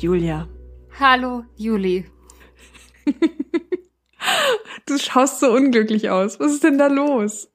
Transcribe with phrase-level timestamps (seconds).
[0.00, 0.48] Julia.
[1.00, 2.06] Hallo, Juli.
[4.86, 6.38] du schaust so unglücklich aus.
[6.38, 7.50] Was ist denn da los?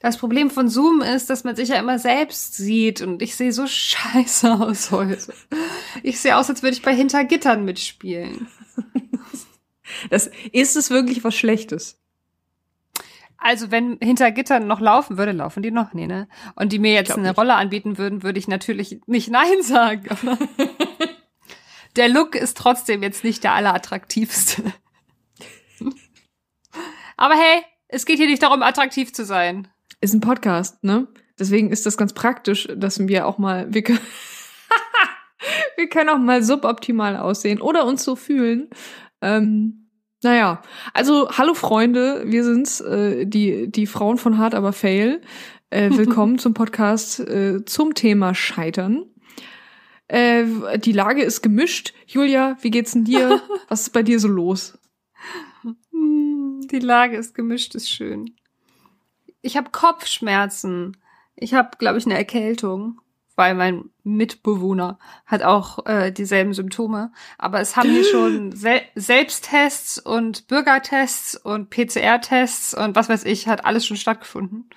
[0.00, 3.52] Das Problem von Zoom ist, dass man sich ja immer selbst sieht und ich sehe
[3.54, 5.32] so scheiße aus heute.
[6.02, 8.46] Ich sehe aus, als würde ich bei Hintergittern mitspielen.
[10.10, 11.98] Das, ist es wirklich was Schlechtes?
[13.36, 16.28] Also, wenn hinter Gittern noch laufen würde, laufen die noch, nee, ne?
[16.54, 17.38] Und die mir jetzt eine nicht.
[17.38, 20.04] Rolle anbieten würden, würde ich natürlich nicht Nein sagen.
[21.96, 24.62] der Look ist trotzdem jetzt nicht der allerattraktivste.
[27.16, 29.68] Aber hey, es geht hier nicht darum, attraktiv zu sein.
[30.00, 31.08] Ist ein Podcast, ne?
[31.38, 34.00] Deswegen ist das ganz praktisch, dass wir auch mal, wir können,
[35.76, 38.70] wir können auch mal suboptimal aussehen oder uns so fühlen.
[39.20, 39.83] Ähm,
[40.24, 45.20] naja, also hallo Freunde, wir sind's, äh, die, die Frauen von Hart aber Fail.
[45.70, 49.04] Äh, willkommen zum Podcast äh, zum Thema Scheitern.
[50.08, 51.94] Äh, die Lage ist gemischt.
[52.06, 53.40] Julia, wie geht's denn dir?
[53.68, 54.78] Was ist bei dir so los?
[55.92, 58.34] Die Lage ist gemischt, ist schön.
[59.42, 60.96] Ich habe Kopfschmerzen.
[61.36, 63.00] Ich habe, glaube ich, eine Erkältung
[63.36, 67.12] weil mein Mitbewohner hat auch äh, dieselben Symptome.
[67.38, 73.48] Aber es haben hier schon Sel Selbsttests und Bürgertests und PCR-Tests und was weiß ich,
[73.48, 74.70] hat alles schon stattgefunden.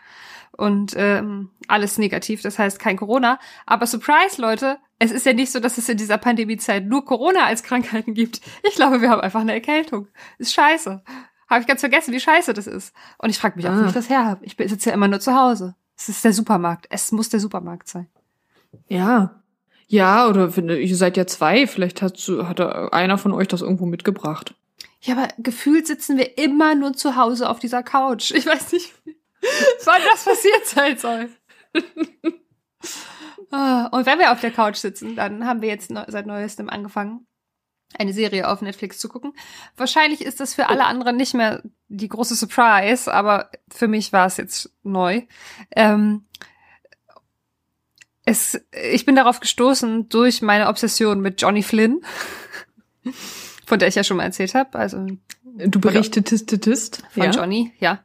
[0.52, 3.40] Und ähm, alles negativ, das heißt kein Corona.
[3.68, 7.46] Aber Surprise, Leute, es ist ja nicht so, dass es in dieser Pandemiezeit nur Corona
[7.46, 8.42] als Krankheiten gibt.
[8.64, 10.08] Ich glaube, wir haben einfach eine Erkältung.
[10.40, 11.04] Ist scheiße.
[11.48, 12.94] Habe ich ganz vergessen, wie scheiße das ist.
[13.20, 13.84] Und ich frage mich auch, ah.
[13.84, 14.44] wo ich das her habe.
[14.46, 15.76] Ich sitze ja immer nur zu Hause.
[15.96, 16.88] Es ist der Supermarkt.
[16.90, 18.08] Es muss der Supermarkt sein.
[18.88, 19.44] Ja.
[19.88, 22.60] Ja, oder ihr seid ja zwei, vielleicht hat, hat
[22.94, 24.54] einer von euch das irgendwo mitgebracht.
[25.02, 28.32] Ja, aber gefühlt sitzen wir immer nur zu Hause auf dieser Couch.
[28.32, 28.94] Ich weiß nicht,
[29.86, 31.30] wann das passiert sein soll.
[33.50, 37.26] Ah, und wenn wir auf der Couch sitzen, dann haben wir jetzt seit neuestem angefangen,
[37.98, 39.34] eine Serie auf Netflix zu gucken.
[39.78, 44.26] Wahrscheinlich ist das für alle anderen nicht mehr die große Surprise, aber für mich war
[44.26, 45.22] es jetzt neu.
[45.72, 46.26] Ähm,
[48.28, 48.60] es,
[48.92, 52.02] ich bin darauf gestoßen durch meine Obsession mit Johnny Flynn,
[53.66, 54.78] von der ich ja schon mal erzählt habe.
[54.78, 55.08] Also
[55.44, 57.32] du berichtetest von ja.
[57.32, 58.00] Johnny, ja.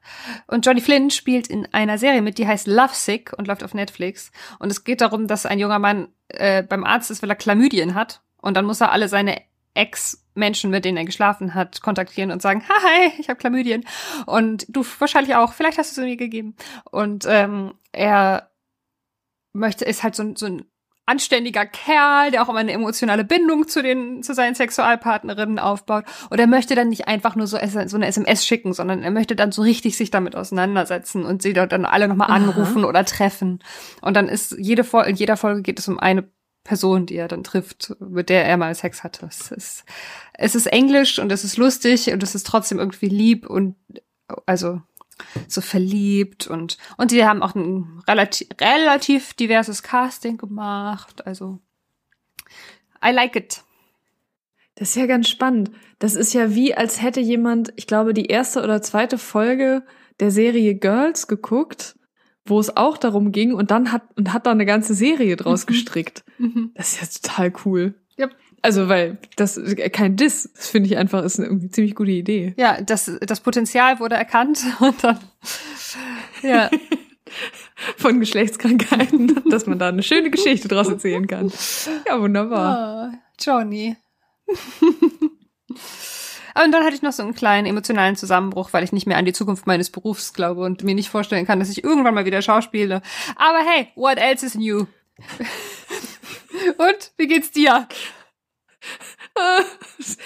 [0.47, 3.75] Und Johnny Flynn spielt in einer Serie mit, die heißt Love Sick und läuft auf
[3.75, 4.31] Netflix.
[4.61, 7.97] Und es geht darum, dass ein junger Mann äh, beim Arzt ist, weil er Chlamydien
[7.97, 8.23] hat.
[8.41, 9.43] Und dann muss er alle seine
[9.75, 13.85] Ex-Menschen, mit denen er geschlafen hat, kontaktieren und sagen, hi, ich habe Chlamydien.
[14.27, 16.55] Und du wahrscheinlich auch, vielleicht hast du es mir gegeben.
[16.93, 18.52] Und ähm, er
[19.53, 20.65] möchte, ist halt so, so ein
[21.05, 26.05] anständiger Kerl, der auch immer eine emotionale Bindung zu den, zu seinen Sexualpartnerinnen aufbaut.
[26.31, 29.35] Und er möchte dann nicht einfach nur so, so eine SMS schicken, sondern er möchte
[29.35, 33.59] dann so richtig sich damit auseinandersetzen und sie dann alle nochmal anrufen oder treffen.
[34.01, 36.29] Und dann ist jede Folge, in jeder Folge geht es um eine
[36.65, 39.27] Person, die er dann trifft, mit der er mal Sex hatte.
[39.27, 39.85] Es ist,
[40.35, 43.75] es ist Englisch und es ist lustig und es ist trotzdem irgendwie lieb und
[44.47, 44.81] also
[45.49, 51.27] so verliebt und und die haben auch ein relativ relativ diverses Casting gemacht.
[51.27, 51.61] Also
[53.05, 53.63] I like it.
[54.77, 55.71] Das ist ja ganz spannend.
[55.99, 59.85] Das ist ja wie, als hätte jemand, ich glaube, die erste oder zweite Folge
[60.21, 61.97] der Serie Girls geguckt,
[62.45, 65.65] wo es auch darum ging und dann hat und hat da eine ganze Serie draus
[65.65, 65.67] mhm.
[65.69, 66.25] gestrickt.
[66.39, 66.73] Mhm.
[66.75, 67.95] Das ist ja total cool.
[68.19, 68.35] Yep.
[68.63, 69.61] Also, weil das
[69.93, 72.55] kein Diss, das finde ich einfach ist eine ziemlich gute Idee.
[72.57, 75.19] Ja, das, das Potenzial wurde erkannt und dann
[76.43, 76.71] ja.
[77.97, 81.53] von Geschlechtskrankheiten, dass man da eine schöne Geschichte draus erzählen kann.
[82.07, 83.11] Ja, wunderbar.
[83.13, 83.97] Oh, Johnny.
[86.55, 89.25] Und dann hatte ich noch so einen kleinen emotionalen Zusammenbruch, weil ich nicht mehr an
[89.25, 92.43] die Zukunft meines Berufs glaube und mir nicht vorstellen kann, dass ich irgendwann mal wieder
[92.43, 93.01] schauspiele.
[93.37, 94.87] Aber hey, what else is new?
[96.77, 97.89] und wie geht's dir?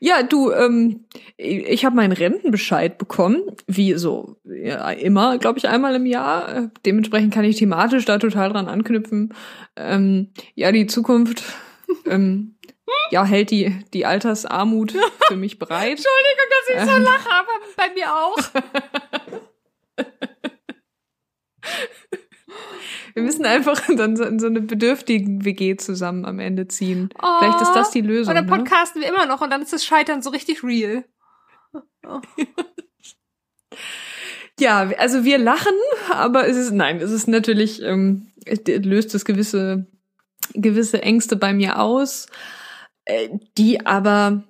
[0.00, 1.06] Ja, du, ähm,
[1.36, 6.70] ich habe meinen Rentenbescheid bekommen, wie so ja, immer, glaube ich, einmal im Jahr.
[6.86, 9.34] Dementsprechend kann ich thematisch da total dran anknüpfen.
[9.74, 11.42] Ähm, ja, die Zukunft
[12.06, 12.58] ähm,
[13.10, 14.94] ja, hält die, die Altersarmut
[15.26, 15.98] für mich bereit.
[15.98, 17.02] Entschuldigung, dass ich so ähm.
[17.02, 18.38] lache, aber bei mir auch.
[23.18, 27.08] Wir müssen einfach dann so in so eine bedürftigen WG zusammen am Ende ziehen.
[27.20, 28.30] Oh, Vielleicht ist das die Lösung.
[28.30, 28.56] Und dann ne?
[28.56, 29.06] podcasten ne?
[29.06, 31.04] wir immer noch und dann ist das Scheitern so richtig real.
[32.06, 32.20] Oh.
[34.60, 35.74] ja, also wir lachen,
[36.12, 38.28] aber es ist, nein, es ist natürlich, ähm,
[38.66, 39.86] löst es gewisse,
[40.54, 42.28] gewisse Ängste bei mir aus,
[43.04, 44.44] äh, die aber,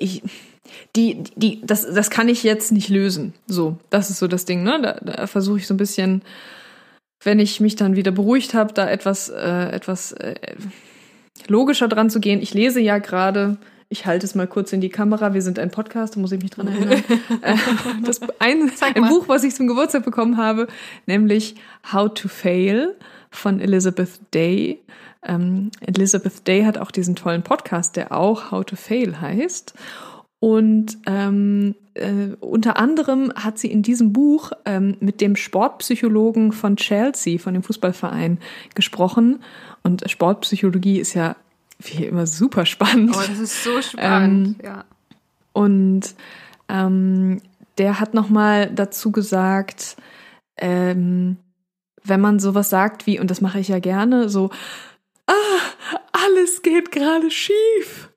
[0.00, 0.24] ich,
[0.96, 3.34] die, die, das, das kann ich jetzt nicht lösen.
[3.46, 4.80] So, das ist so das Ding, ne?
[4.82, 6.22] Da, da versuche ich so ein bisschen
[7.20, 10.34] wenn ich mich dann wieder beruhigt habe, da etwas, äh, etwas, äh,
[11.48, 12.40] logischer dran zu gehen.
[12.40, 13.56] Ich lese ja gerade,
[13.88, 16.42] ich halte es mal kurz in die Kamera, wir sind ein Podcast, da muss ich
[16.42, 17.02] mich dran erinnern.
[17.42, 17.56] Äh,
[18.04, 20.66] das ein, ein Buch, was ich zum Geburtstag bekommen habe,
[21.06, 21.56] nämlich
[21.92, 22.94] How to Fail
[23.30, 24.80] von Elizabeth Day.
[25.22, 29.74] Ähm, Elizabeth Day hat auch diesen tollen Podcast, der auch How to Fail heißt.
[30.40, 36.76] Und ähm, äh, unter anderem hat sie in diesem Buch ähm, mit dem Sportpsychologen von
[36.76, 38.38] Chelsea, von dem Fußballverein,
[38.74, 39.42] gesprochen.
[39.82, 41.36] Und Sportpsychologie ist ja
[41.78, 43.14] wie immer super spannend.
[43.16, 44.84] Oh, das ist so spannend, ähm, ja.
[45.52, 46.14] Und
[46.68, 47.40] ähm,
[47.78, 49.96] der hat nochmal dazu gesagt,
[50.56, 51.36] ähm,
[52.02, 54.50] wenn man sowas sagt wie, und das mache ich ja gerne, so,
[55.26, 55.32] ah,
[56.12, 58.10] alles geht gerade schief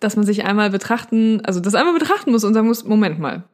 [0.00, 3.44] dass man sich einmal betrachten, also das einmal betrachten muss und sagen muss, Moment mal,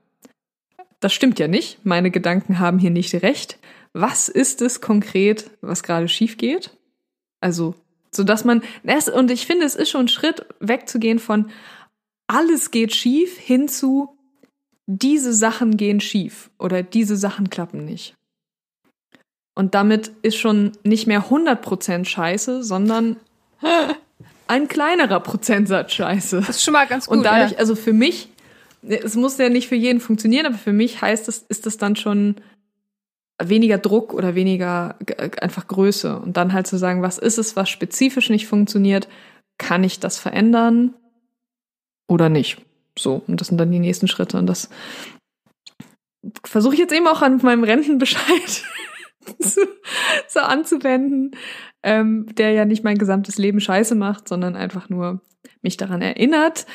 [1.00, 3.58] das stimmt ja nicht, meine Gedanken haben hier nicht recht.
[3.92, 6.76] Was ist es konkret, was gerade schief geht?
[7.40, 7.74] Also,
[8.10, 8.62] so dass man,
[9.14, 11.50] und ich finde, es ist schon ein Schritt wegzugehen von
[12.26, 14.16] alles geht schief hin zu
[14.86, 18.16] diese Sachen gehen schief oder diese Sachen klappen nicht.
[19.54, 23.16] Und damit ist schon nicht mehr 100% scheiße, sondern
[24.52, 26.40] ein kleinerer Prozentsatz Scheiße.
[26.40, 27.16] Das ist schon mal ganz gut.
[27.16, 27.58] Und dadurch, ja.
[27.58, 28.28] also für mich,
[28.82, 31.96] es muss ja nicht für jeden funktionieren, aber für mich heißt es, ist das dann
[31.96, 32.36] schon
[33.42, 34.96] weniger Druck oder weniger
[35.40, 36.18] einfach Größe.
[36.18, 39.08] Und dann halt zu sagen, was ist es, was spezifisch nicht funktioniert?
[39.56, 40.94] Kann ich das verändern
[42.06, 42.58] oder nicht?
[42.98, 44.36] So, und das sind dann die nächsten Schritte.
[44.36, 44.68] Und das
[46.44, 48.64] versuche ich jetzt eben auch an meinem Rentenbescheid
[50.28, 51.34] so anzuwenden
[51.82, 55.20] ähm, der ja nicht mein gesamtes Leben scheiße macht, sondern einfach nur
[55.62, 56.66] mich daran erinnert,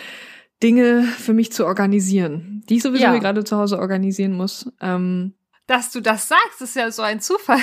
[0.64, 3.18] Dinge für mich zu organisieren, die ich sowieso ja.
[3.18, 4.72] gerade zu Hause organisieren muss.
[4.82, 5.36] Ähm,
[5.68, 7.62] Dass du das sagst, ist ja so ein Zufall.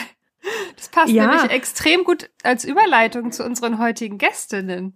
[0.76, 1.26] Das passt ja.
[1.26, 4.94] nämlich extrem gut als Überleitung zu unseren heutigen Gästinnen.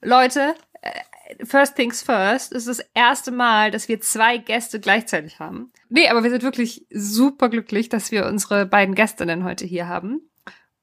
[0.00, 5.70] Leute, äh, first things first, ist das erste Mal, dass wir zwei Gäste gleichzeitig haben.
[5.90, 10.22] Nee, aber wir sind wirklich super glücklich, dass wir unsere beiden Gästinnen heute hier haben.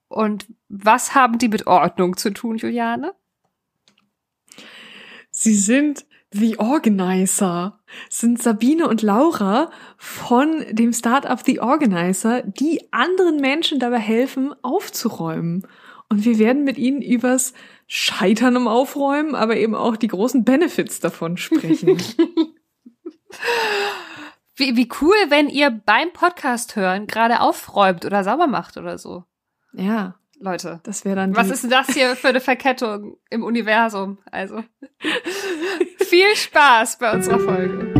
[0.08, 3.14] Und was haben die mit Ordnung zu tun, Juliane?
[5.30, 7.78] Sie sind The Organizer.
[8.08, 15.64] sind Sabine und Laura von dem Startup The Organizer, die anderen Menschen dabei helfen, aufzuräumen.
[16.08, 17.54] Und wir werden mit ihnen übers
[17.86, 21.98] Scheitern im Aufräumen, aber eben auch die großen Benefits davon sprechen.
[24.56, 29.24] wie, wie cool, wenn ihr beim Podcast hören gerade aufräumt oder sauber macht oder so.
[29.76, 30.14] Ja.
[30.40, 30.80] Leute.
[30.82, 31.36] Das wäre dann.
[31.36, 34.18] Was ist denn das hier für eine Verkettung im Universum?
[34.30, 34.62] Also.
[35.98, 37.94] viel Spaß bei unserer Folge.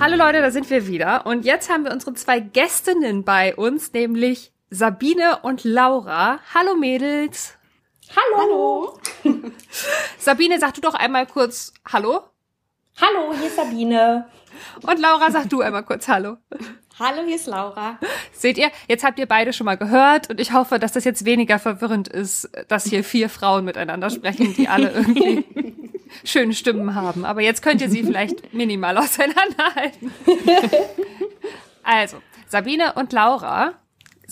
[0.00, 1.26] Hallo Leute, da sind wir wieder.
[1.26, 6.40] Und jetzt haben wir unsere zwei Gästinnen bei uns, nämlich Sabine und Laura.
[6.52, 7.56] Hallo Mädels.
[8.14, 8.38] Hallo.
[8.38, 8.98] Hallo.
[10.18, 12.20] Sabine, sag du doch einmal kurz Hallo.
[13.00, 14.26] Hallo, hier ist Sabine.
[14.82, 16.36] Und Laura, sag du einmal kurz Hallo.
[16.98, 17.98] Hallo, hier ist Laura.
[18.32, 21.24] Seht ihr, jetzt habt ihr beide schon mal gehört und ich hoffe, dass das jetzt
[21.24, 25.44] weniger verwirrend ist, dass hier vier Frauen miteinander sprechen, die alle irgendwie
[26.24, 27.24] schöne Stimmen haben.
[27.24, 30.12] Aber jetzt könnt ihr sie vielleicht minimal auseinanderhalten.
[31.84, 33.74] Also, Sabine und Laura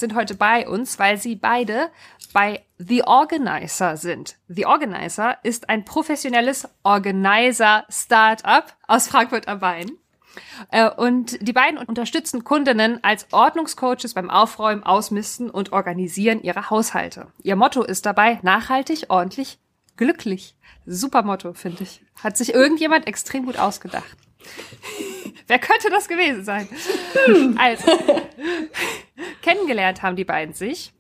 [0.00, 1.90] sind heute bei uns, weil sie beide
[2.32, 4.36] bei The Organizer sind.
[4.48, 9.92] The Organizer ist ein professionelles Organizer-Startup aus Frankfurt am Main.
[10.70, 17.28] Äh, und die beiden unterstützen Kundinnen als Ordnungscoaches beim Aufräumen, Ausmisten und Organisieren ihrer Haushalte.
[17.42, 19.58] Ihr Motto ist dabei nachhaltig, ordentlich,
[19.96, 20.54] glücklich.
[20.86, 22.02] Super Motto, finde ich.
[22.22, 24.16] Hat sich irgendjemand extrem gut ausgedacht.
[25.46, 26.68] Wer könnte das gewesen sein?
[27.58, 27.90] Also,
[29.42, 30.92] kennengelernt haben die beiden sich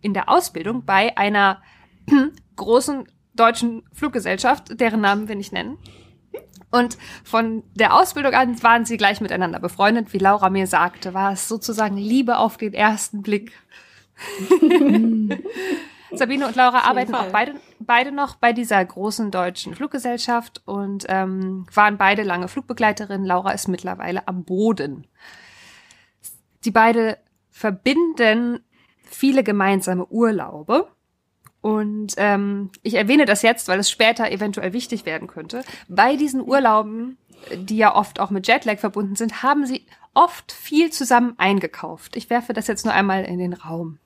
[0.00, 1.62] in der Ausbildung bei einer
[2.56, 5.78] großen deutschen Fluggesellschaft, deren Namen wir nicht nennen.
[6.70, 10.12] Und von der Ausbildung an waren sie gleich miteinander befreundet.
[10.12, 13.52] Wie Laura mir sagte, war es sozusagen Liebe auf den ersten Blick.
[16.14, 21.66] Sabine und Laura arbeiten auch beide, beide noch bei dieser großen deutschen Fluggesellschaft und ähm,
[21.72, 23.26] waren beide lange Flugbegleiterinnen.
[23.26, 25.06] Laura ist mittlerweile am Boden.
[26.64, 27.18] Die beide
[27.50, 28.60] verbinden
[29.02, 30.88] viele gemeinsame Urlaube.
[31.60, 35.62] Und ähm, ich erwähne das jetzt, weil es später eventuell wichtig werden könnte.
[35.88, 37.18] Bei diesen Urlauben,
[37.54, 42.16] die ja oft auch mit Jetlag verbunden sind, haben sie oft viel zusammen eingekauft.
[42.16, 43.98] Ich werfe das jetzt nur einmal in den Raum.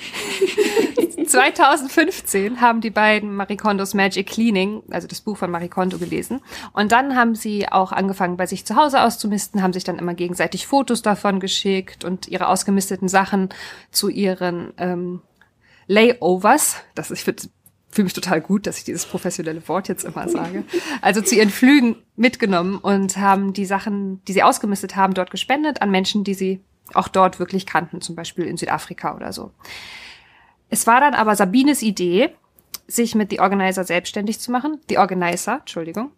[1.26, 6.40] 2015 haben die beiden Marie Kondos Magic Cleaning, also das Buch von Marie Kondo gelesen.
[6.72, 10.14] Und dann haben sie auch angefangen, bei sich zu Hause auszumisten, haben sich dann immer
[10.14, 13.50] gegenseitig Fotos davon geschickt und ihre ausgemisteten Sachen
[13.90, 15.22] zu ihren ähm,
[15.86, 16.76] Layovers.
[16.94, 17.42] Das ich finde
[17.90, 20.64] fühle mich total gut, dass ich dieses professionelle Wort jetzt immer sage.
[21.02, 25.82] Also zu ihren Flügen mitgenommen und haben die Sachen, die sie ausgemistet haben, dort gespendet
[25.82, 26.60] an Menschen, die sie
[26.94, 29.52] auch dort wirklich kannten, zum Beispiel in Südafrika oder so.
[30.68, 32.34] Es war dann aber Sabines Idee,
[32.86, 34.80] sich mit The Organizer selbstständig zu machen.
[34.88, 36.12] The Organizer, Entschuldigung.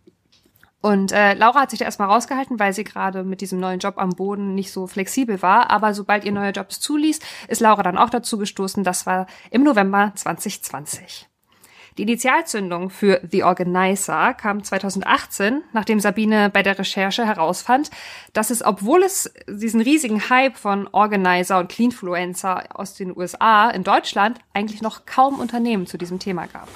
[0.82, 3.94] Und äh, Laura hat sich da erstmal rausgehalten, weil sie gerade mit diesem neuen Job
[3.98, 5.70] am Boden nicht so flexibel war.
[5.70, 8.82] Aber sobald ihr neuer Job es zuließ, ist Laura dann auch dazu gestoßen.
[8.82, 11.28] Das war im November 2020.
[11.98, 17.90] Die Initialzündung für The Organizer kam 2018, nachdem Sabine bei der Recherche herausfand,
[18.32, 23.84] dass es, obwohl es diesen riesigen Hype von Organizer und Cleanfluencer aus den USA in
[23.84, 26.68] Deutschland eigentlich noch kaum Unternehmen zu diesem Thema gab.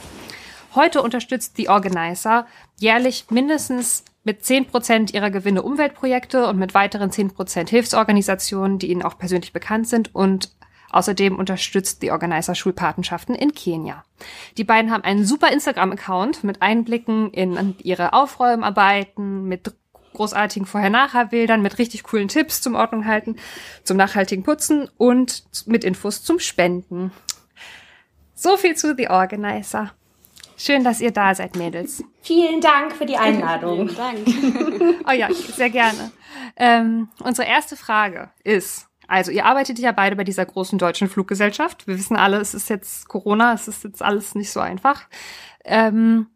[0.75, 2.47] Heute unterstützt The Organizer
[2.79, 9.17] jährlich mindestens mit 10% ihrer Gewinne Umweltprojekte und mit weiteren 10% Hilfsorganisationen, die ihnen auch
[9.17, 10.51] persönlich bekannt sind und
[10.91, 14.05] Außerdem unterstützt die Organizer Schulpatenschaften in Kenia.
[14.57, 19.75] Die beiden haben einen super Instagram-Account mit Einblicken in ihre Aufräumarbeiten, mit
[20.15, 23.37] großartigen Vorher-Nachher-Bildern, mit richtig coolen Tipps zum Ordnung halten,
[23.85, 27.13] zum nachhaltigen Putzen und mit Infos zum Spenden.
[28.35, 29.93] So viel zu The Organizer.
[30.59, 32.03] Schön, dass ihr da seid, Mädels.
[32.23, 33.91] Vielen Dank für die Einladung.
[33.91, 35.05] Vielen Dank.
[35.09, 36.11] oh ja, sehr gerne.
[36.57, 41.87] Ähm, unsere erste Frage ist, also, ihr arbeitet ja beide bei dieser großen deutschen Fluggesellschaft.
[41.87, 45.03] Wir wissen alle, es ist jetzt Corona, es ist jetzt alles nicht so einfach.
[45.65, 46.29] Ähm,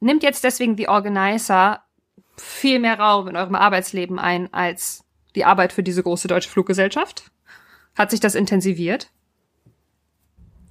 [0.00, 1.82] nimmt jetzt deswegen die Organizer
[2.36, 5.04] viel mehr Raum in eurem Arbeitsleben ein als
[5.34, 7.30] die Arbeit für diese große deutsche Fluggesellschaft?
[7.94, 9.10] Hat sich das intensiviert?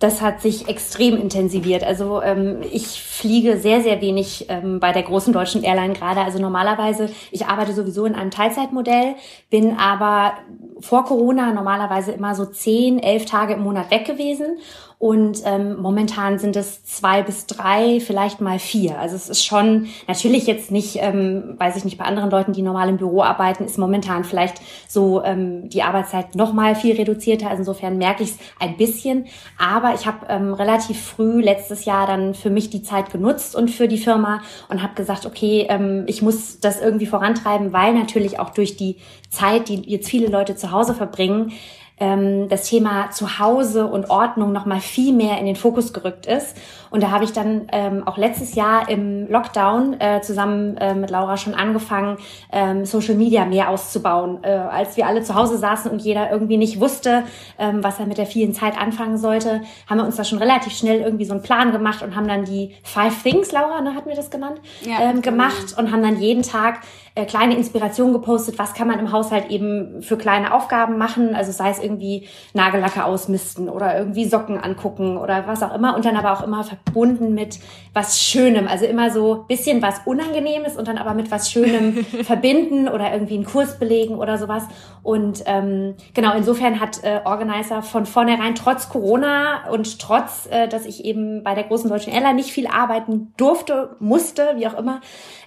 [0.04, 1.82] Das hat sich extrem intensiviert.
[1.82, 6.20] Also ähm, ich fliege sehr, sehr wenig ähm, bei der großen deutschen Airline gerade.
[6.20, 9.16] Also normalerweise, ich arbeite sowieso in einem Teilzeitmodell,
[9.50, 10.34] bin aber
[10.82, 14.58] vor Corona normalerweise immer so zehn, elf Tage im Monat weg gewesen
[15.04, 19.00] und ähm, momentan sind es zwei bis drei, vielleicht mal vier.
[19.00, 22.62] Also es ist schon natürlich jetzt nicht, ähm, weiß ich nicht, bei anderen Leuten, die
[22.62, 27.50] normal im Büro arbeiten, ist momentan vielleicht so ähm, die Arbeitszeit noch mal viel reduzierter.
[27.50, 29.26] Also insofern merke ich es ein bisschen.
[29.58, 33.72] Aber ich habe ähm, relativ früh letztes Jahr dann für mich die Zeit genutzt und
[33.72, 38.40] für die Firma und habe gesagt, okay, ähm, ich muss das irgendwie vorantreiben, weil natürlich
[38.40, 38.96] auch durch die
[39.30, 41.52] Zeit, die jetzt viele Leute zu Hause verbringen,
[42.00, 46.58] ähm, das Thema Zuhause und Ordnung noch mal viel mehr in den Fokus gerückt ist.
[46.90, 51.10] Und da habe ich dann ähm, auch letztes Jahr im Lockdown äh, zusammen äh, mit
[51.10, 52.18] Laura schon angefangen,
[52.52, 54.44] ähm, Social Media mehr auszubauen.
[54.44, 57.24] Äh, als wir alle zu Hause saßen und jeder irgendwie nicht wusste,
[57.58, 60.74] ähm, was er mit der vielen Zeit anfangen sollte, haben wir uns da schon relativ
[60.74, 64.06] schnell irgendwie so einen Plan gemacht und haben dann die Five Things, Laura, ne, hat
[64.06, 66.82] mir das genannt, ja, ähm, gemacht und haben dann jeden Tag
[67.15, 71.51] äh, kleine Inspirationen gepostet, was kann man im Haushalt eben für kleine Aufgaben machen, also
[71.51, 76.17] sei es irgendwie Nagellacke ausmisten oder irgendwie Socken angucken oder was auch immer und dann
[76.17, 77.60] aber auch immer verbunden mit
[77.93, 82.88] was Schönem, also immer so bisschen was Unangenehmes und dann aber mit was Schönem verbinden
[82.88, 84.63] oder irgendwie einen Kurs belegen oder sowas.
[85.03, 90.86] Und ähm, genau, insofern hat äh, Organizer von vornherein trotz Corona und trotz, äh, dass
[90.86, 95.01] ich eben bei der großen deutschen Airline nicht viel arbeiten durfte, musste, wie auch immer,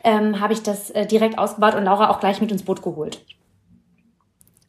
[0.04, 3.25] ähm, habe ich das äh, direkt ausgebaut und Laura auch gleich mit ins Boot geholt.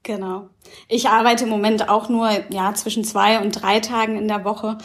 [0.03, 0.49] Genau.
[0.87, 4.77] Ich arbeite im Moment auch nur ja zwischen zwei und drei Tagen in der Woche.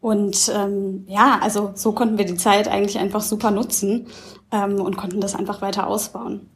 [0.00, 4.08] Und ähm, ja, also so konnten wir die Zeit eigentlich einfach super nutzen
[4.52, 6.50] ähm, und konnten das einfach weiter ausbauen.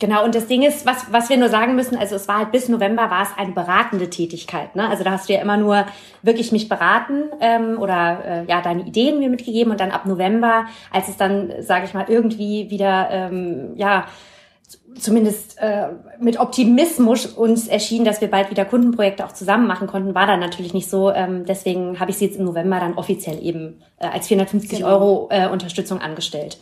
[0.00, 2.52] Genau, und das Ding ist, was, was wir nur sagen müssen, also es war halt
[2.52, 4.74] bis November war es eine beratende Tätigkeit.
[4.74, 4.88] Ne?
[4.88, 5.84] Also da hast du ja immer nur
[6.22, 10.64] wirklich mich beraten ähm, oder äh, ja deine Ideen mir mitgegeben und dann ab November,
[10.90, 14.06] als es dann, sage ich mal, irgendwie wieder ähm, ja
[14.98, 15.88] zumindest äh,
[16.18, 20.40] mit Optimismus uns erschien, dass wir bald wieder Kundenprojekte auch zusammen machen konnten, war dann
[20.40, 21.10] natürlich nicht so.
[21.10, 24.90] Ähm, deswegen habe ich sie jetzt im November dann offiziell eben äh, als 450 genau.
[24.90, 26.58] Euro äh, Unterstützung angestellt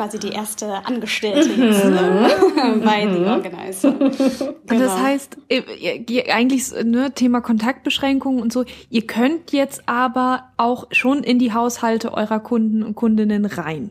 [0.00, 1.50] quasi die erste Angestellte
[2.84, 3.24] jetzt mhm.
[3.24, 3.94] The Organizer.
[4.70, 4.84] Genau.
[4.84, 5.38] Und das heißt,
[6.30, 12.12] eigentlich ne, Thema Kontaktbeschränkungen und so, ihr könnt jetzt aber auch schon in die Haushalte
[12.12, 13.90] eurer Kunden und Kundinnen rein.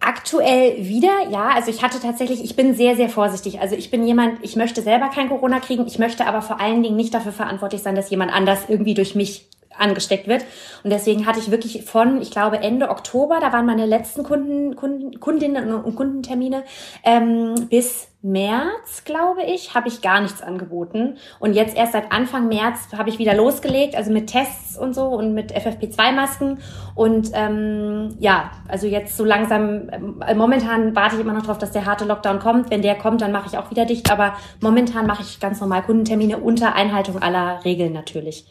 [0.00, 1.48] Aktuell wieder, ja.
[1.54, 3.60] Also ich hatte tatsächlich, ich bin sehr, sehr vorsichtig.
[3.60, 5.86] Also ich bin jemand, ich möchte selber kein Corona kriegen.
[5.86, 9.14] Ich möchte aber vor allen Dingen nicht dafür verantwortlich sein, dass jemand anders irgendwie durch
[9.14, 10.44] mich angesteckt wird.
[10.82, 14.76] Und deswegen hatte ich wirklich von, ich glaube, Ende Oktober, da waren meine letzten Kunden,
[14.76, 16.64] Kunden, Kundinnen und Kundentermine,
[17.04, 21.18] ähm, bis März, glaube ich, habe ich gar nichts angeboten.
[21.40, 25.08] Und jetzt erst seit Anfang März habe ich wieder losgelegt, also mit Tests und so
[25.08, 26.58] und mit FFP2-Masken.
[26.94, 29.90] Und ähm, ja, also jetzt so langsam,
[30.26, 32.70] äh, momentan warte ich immer noch darauf, dass der harte Lockdown kommt.
[32.70, 34.10] Wenn der kommt, dann mache ich auch wieder dicht.
[34.10, 38.46] Aber momentan mache ich ganz normal Kundentermine unter Einhaltung aller Regeln natürlich.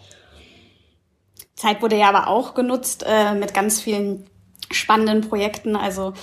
[1.55, 4.25] Zeit wurde ja aber auch genutzt äh, mit ganz vielen
[4.71, 5.75] spannenden Projekten.
[5.75, 6.13] Also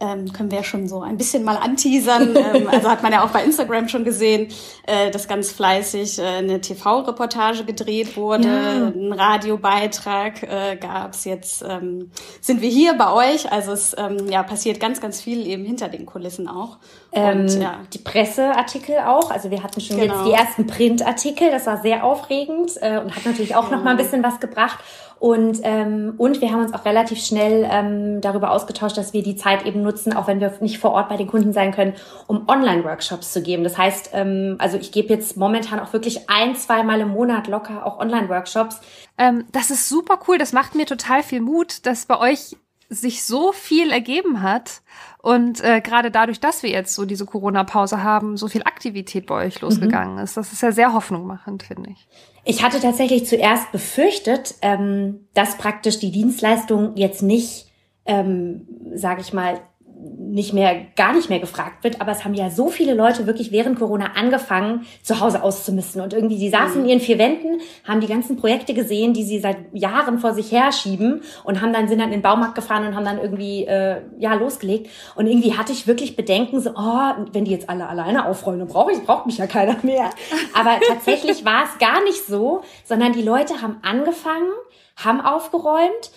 [0.00, 2.36] ähm, können wir ja schon so ein bisschen mal anteasern.
[2.54, 4.48] ähm, also hat man ja auch bei Instagram schon gesehen,
[4.86, 8.86] äh, dass ganz fleißig äh, eine TV-Reportage gedreht wurde, ja.
[8.88, 12.10] ein Radiobeitrag äh, gab Jetzt ähm,
[12.40, 13.50] sind wir hier bei euch.
[13.52, 16.78] Also es ähm, ja, passiert ganz, ganz viel eben hinter den Kulissen auch.
[17.12, 17.80] Ähm, Und, ja.
[17.92, 19.30] Die Presseartikel auch.
[19.30, 20.14] Also wir hatten schon genau.
[20.14, 21.50] jetzt die ersten Printartikel.
[21.50, 23.76] Das war sehr aufregend äh, und hat natürlich auch ja.
[23.76, 24.78] noch mal ein bisschen was gebracht.
[25.24, 29.36] Und, ähm, und wir haben uns auch relativ schnell ähm, darüber ausgetauscht, dass wir die
[29.36, 31.94] Zeit eben nutzen, auch wenn wir nicht vor Ort bei den Kunden sein können,
[32.26, 33.64] um Online-Workshops zu geben.
[33.64, 37.86] Das heißt, ähm, also ich gebe jetzt momentan auch wirklich ein, zweimal im Monat locker
[37.86, 38.82] auch Online-Workshops.
[39.16, 40.36] Ähm, das ist super cool.
[40.36, 42.58] Das macht mir total viel Mut, dass bei euch
[42.90, 44.82] sich so viel ergeben hat
[45.24, 49.46] und äh, gerade dadurch, dass wir jetzt so diese Corona-Pause haben, so viel Aktivität bei
[49.46, 50.22] euch losgegangen mhm.
[50.22, 50.36] ist.
[50.36, 52.06] Das ist ja sehr hoffnungmachend, finde ich.
[52.44, 57.72] Ich hatte tatsächlich zuerst befürchtet, ähm, dass praktisch die Dienstleistung jetzt nicht,
[58.04, 59.62] ähm, sage ich mal,
[60.04, 62.00] nicht mehr, gar nicht mehr gefragt wird.
[62.00, 66.00] Aber es haben ja so viele Leute wirklich während Corona angefangen, zu Hause auszumisten.
[66.00, 69.38] Und irgendwie, die saßen in ihren vier Wänden, haben die ganzen Projekte gesehen, die sie
[69.38, 72.94] seit Jahren vor sich herschieben und haben dann, sind dann in den Baumarkt gefahren und
[72.94, 74.90] haben dann irgendwie, äh, ja, losgelegt.
[75.14, 78.68] Und irgendwie hatte ich wirklich Bedenken, so, oh, wenn die jetzt alle alleine aufräumen, dann
[78.68, 80.10] brauche ich, braucht mich ja keiner mehr.
[80.54, 84.50] Aber tatsächlich war es gar nicht so, sondern die Leute haben angefangen,
[84.96, 86.10] haben aufgeräumt,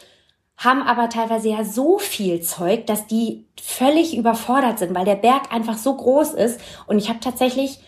[0.58, 5.54] haben aber teilweise ja so viel Zeug, dass die völlig überfordert sind, weil der Berg
[5.54, 6.60] einfach so groß ist.
[6.88, 7.80] Und ich habe tatsächlich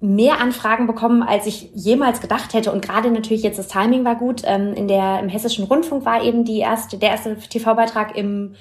[0.00, 2.72] mehr Anfragen bekommen, als ich jemals gedacht hätte.
[2.72, 4.42] Und gerade natürlich jetzt das Timing war gut.
[4.44, 8.54] Ähm, in der, Im Hessischen Rundfunk war eben die erste, der erste TV-Beitrag im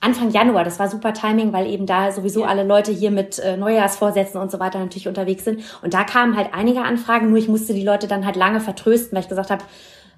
[0.00, 0.64] Anfang Januar.
[0.64, 4.50] Das war super Timing, weil eben da sowieso alle Leute hier mit äh, Neujahrsvorsätzen und
[4.50, 5.62] so weiter natürlich unterwegs sind.
[5.82, 9.12] Und da kamen halt einige Anfragen, nur ich musste die Leute dann halt lange vertrösten,
[9.12, 9.62] weil ich gesagt habe,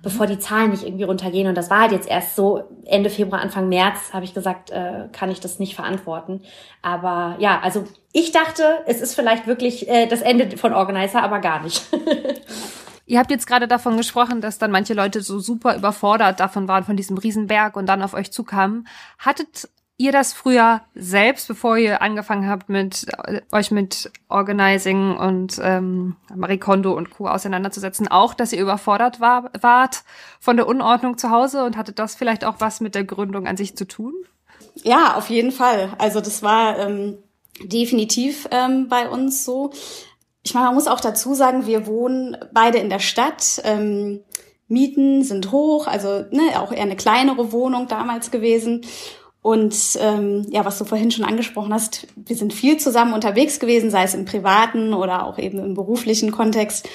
[0.02, 1.48] bevor die Zahlen nicht irgendwie runtergehen.
[1.48, 5.08] Und das war halt jetzt erst so Ende Februar, Anfang März, habe ich gesagt, äh,
[5.12, 6.42] kann ich das nicht verantworten.
[6.82, 11.38] Aber ja, also ich dachte, es ist vielleicht wirklich äh, das Ende von Organizer, aber
[11.38, 11.82] gar nicht.
[13.06, 16.84] Ihr habt jetzt gerade davon gesprochen, dass dann manche Leute so super überfordert davon waren,
[16.84, 18.86] von diesem Riesenberg und dann auf euch zukamen.
[19.18, 19.68] Hattet
[20.02, 26.16] ihr das früher selbst, bevor ihr angefangen habt, mit äh, euch mit Organizing und ähm,
[26.34, 27.28] Marie Kondo und Co.
[27.28, 30.02] auseinanderzusetzen, auch, dass ihr überfordert war, wart
[30.40, 33.56] von der Unordnung zu Hause und hatte das vielleicht auch was mit der Gründung an
[33.56, 34.12] sich zu tun?
[34.82, 35.92] Ja, auf jeden Fall.
[35.98, 37.18] Also das war ähm,
[37.62, 39.70] definitiv ähm, bei uns so.
[40.42, 43.62] Ich meine, man muss auch dazu sagen, wir wohnen beide in der Stadt.
[43.64, 44.20] Ähm,
[44.66, 48.80] Mieten sind hoch, also ne, auch eher eine kleinere Wohnung damals gewesen.
[49.42, 53.90] Und ähm, ja, was du vorhin schon angesprochen hast, wir sind viel zusammen unterwegs gewesen,
[53.90, 56.88] sei es im privaten oder auch eben im beruflichen Kontext.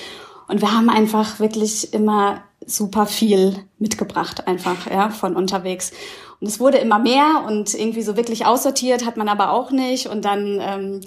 [0.47, 5.91] Und wir haben einfach wirklich immer super viel mitgebracht, einfach ja, von unterwegs.
[6.39, 10.07] Und es wurde immer mehr und irgendwie so wirklich aussortiert hat man aber auch nicht.
[10.07, 11.01] Und dann ähm,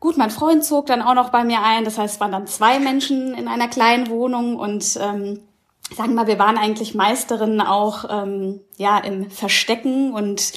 [0.00, 1.84] gut, mein Freund zog dann auch noch bei mir ein.
[1.84, 5.40] Das heißt, es waren dann zwei Menschen in einer kleinen Wohnung und ähm,
[5.90, 10.52] sagen wir mal, wir waren eigentlich Meisterinnen auch ähm, ja im Verstecken und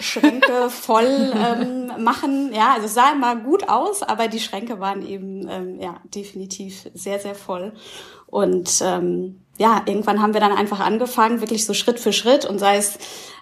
[0.00, 2.52] Schränke voll ähm, machen.
[2.52, 6.88] Ja, also es sah immer gut aus, aber die Schränke waren eben ähm, ja definitiv
[6.94, 7.72] sehr sehr voll.
[8.26, 12.58] Und ähm, ja, irgendwann haben wir dann einfach angefangen, wirklich so Schritt für Schritt und
[12.58, 12.98] sei es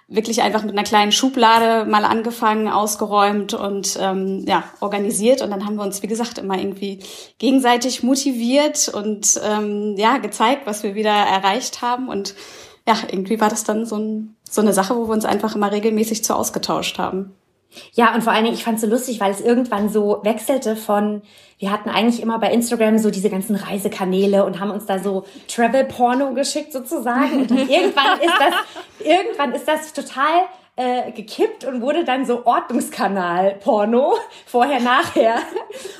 [0.07, 5.41] wirklich einfach mit einer kleinen Schublade mal angefangen, ausgeräumt und ähm, ja, organisiert.
[5.41, 6.99] Und dann haben wir uns, wie gesagt, immer irgendwie
[7.39, 12.07] gegenseitig motiviert und ähm, ja, gezeigt, was wir wieder erreicht haben.
[12.07, 12.35] Und
[12.87, 15.71] ja, irgendwie war das dann so, ein, so eine Sache, wo wir uns einfach immer
[15.71, 17.33] regelmäßig zu ausgetauscht haben.
[17.93, 20.75] Ja, und vor allen Dingen, ich fand es so lustig, weil es irgendwann so wechselte
[20.75, 21.23] von,
[21.57, 25.25] wir hatten eigentlich immer bei Instagram so diese ganzen Reisekanäle und haben uns da so
[25.47, 27.41] Travel-Porno geschickt sozusagen.
[27.41, 34.13] Und irgendwann ist das, irgendwann ist das total äh, gekippt und wurde dann so Ordnungskanal-Porno,
[34.45, 35.37] vorher, nachher.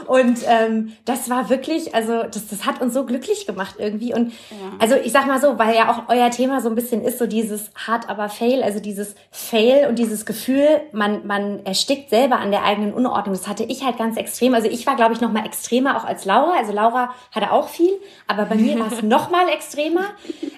[0.06, 4.14] Und ähm, das war wirklich, also das, das hat uns so glücklich gemacht irgendwie.
[4.14, 4.58] Und ja.
[4.80, 7.26] also ich sag mal so, weil ja auch euer Thema so ein bisschen ist, so
[7.26, 12.52] dieses hart aber fail, also dieses Fail und dieses Gefühl, man, man erstickt selber an
[12.52, 13.34] der eigenen Unordnung.
[13.34, 14.54] Das hatte ich halt ganz extrem.
[14.56, 16.58] Also ich war, glaube ich, noch mal extremer auch als Laura.
[16.58, 17.94] Also Laura hatte auch viel,
[18.28, 20.04] aber bei mir war es noch mal extremer.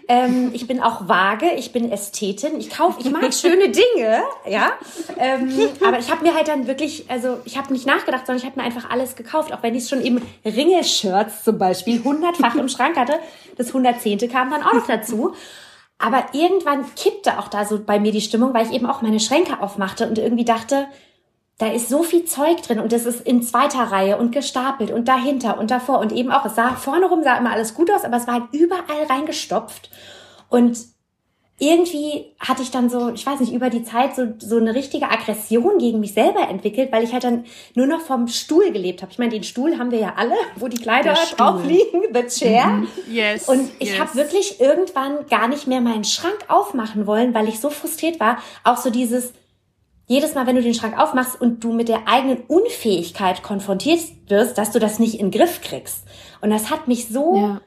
[0.07, 4.06] Ähm, ich bin auch vage, ich bin Ästhetin, ich kaufe, ich mag schöne Dinge.
[4.07, 4.71] Dinge, ja.
[5.17, 8.45] Ähm, aber ich habe mir halt dann wirklich, also ich habe nicht nachgedacht, sondern ich
[8.45, 12.69] habe mir einfach alles gekauft, auch wenn ich schon eben Ringelshirts zum Beispiel hundertfach im
[12.69, 13.13] Schrank hatte.
[13.57, 15.33] Das hundertzehnte kam dann auch noch dazu.
[15.99, 19.19] Aber irgendwann kippte auch da so bei mir die Stimmung, weil ich eben auch meine
[19.19, 20.87] Schränke aufmachte und irgendwie dachte,
[21.57, 25.07] da ist so viel Zeug drin und das ist in zweiter Reihe und gestapelt und
[25.07, 28.05] dahinter und davor und eben auch, es sah vorne rum sah immer alles gut aus,
[28.05, 29.89] aber es war halt überall reingestopft.
[30.49, 30.77] Und
[31.59, 35.09] irgendwie hatte ich dann so, ich weiß nicht, über die Zeit so, so eine richtige
[35.09, 39.11] Aggression gegen mich selber entwickelt, weil ich halt dann nur noch vom Stuhl gelebt habe.
[39.11, 42.67] Ich meine, den Stuhl haben wir ja alle, wo die Kleider drauf liegen, the chair.
[42.67, 42.87] Mhm.
[43.09, 43.49] Yes.
[43.49, 43.99] Und ich yes.
[43.99, 48.37] habe wirklich irgendwann gar nicht mehr meinen Schrank aufmachen wollen, weil ich so frustriert war.
[48.63, 49.33] Auch so dieses,
[50.05, 54.59] jedes Mal, wenn du den Schrank aufmachst und du mit der eigenen Unfähigkeit konfrontiert wirst,
[54.59, 56.03] dass du das nicht in den Griff kriegst.
[56.39, 57.61] Und das hat mich so ja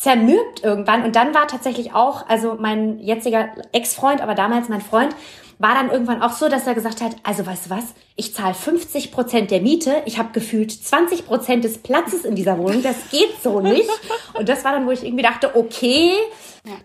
[0.00, 1.04] zermürbt irgendwann.
[1.04, 5.14] Und dann war tatsächlich auch, also mein jetziger Ex-Freund, aber damals mein Freund,
[5.58, 7.84] war dann irgendwann auch so, dass er gesagt hat, also weißt du was,
[8.16, 12.56] ich zahle 50 Prozent der Miete, ich habe gefühlt 20 Prozent des Platzes in dieser
[12.56, 13.90] Wohnung, das geht so nicht.
[14.32, 16.12] Und das war dann, wo ich irgendwie dachte, okay.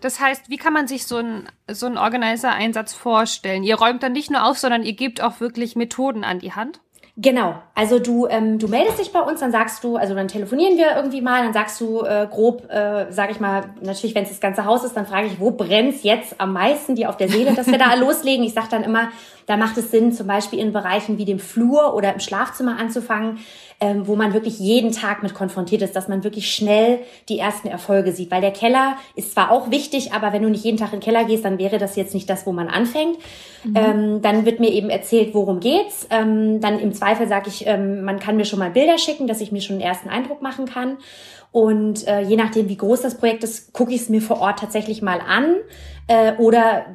[0.02, 3.62] Das heißt, wie kann man sich so einen so einen Organizer-Einsatz vorstellen?
[3.62, 6.80] Ihr räumt dann nicht nur auf, sondern ihr gebt auch wirklich Methoden an die Hand?
[7.18, 7.54] Genau.
[7.74, 10.96] Also du, ähm, du meldest dich bei uns, dann sagst du, also dann telefonieren wir
[10.96, 14.40] irgendwie mal, dann sagst du äh, grob, äh, sag ich mal, natürlich, wenn es das
[14.40, 17.54] ganze Haus ist, dann frage ich, wo brennt's jetzt am meisten dir auf der Seele,
[17.54, 18.44] dass wir da loslegen.
[18.44, 19.08] Ich sag dann immer,
[19.46, 23.38] da macht es Sinn, zum Beispiel in Bereichen wie dem Flur oder im Schlafzimmer anzufangen,
[23.80, 27.68] ähm, wo man wirklich jeden Tag mit konfrontiert ist, dass man wirklich schnell die ersten
[27.68, 28.30] Erfolge sieht.
[28.30, 31.04] Weil der Keller ist zwar auch wichtig, aber wenn du nicht jeden Tag in den
[31.04, 33.18] Keller gehst, dann wäre das jetzt nicht das, wo man anfängt.
[33.64, 33.76] Mhm.
[33.76, 36.06] Ähm, dann wird mir eben erzählt, worum geht's.
[36.10, 39.40] Ähm, dann im Zweifel sage ich, ähm, man kann mir schon mal Bilder schicken, dass
[39.40, 40.96] ich mir schon einen ersten Eindruck machen kann.
[41.52, 44.58] Und äh, je nachdem, wie groß das Projekt ist, gucke ich es mir vor Ort
[44.58, 45.54] tatsächlich mal an.
[46.06, 46.86] Äh, oder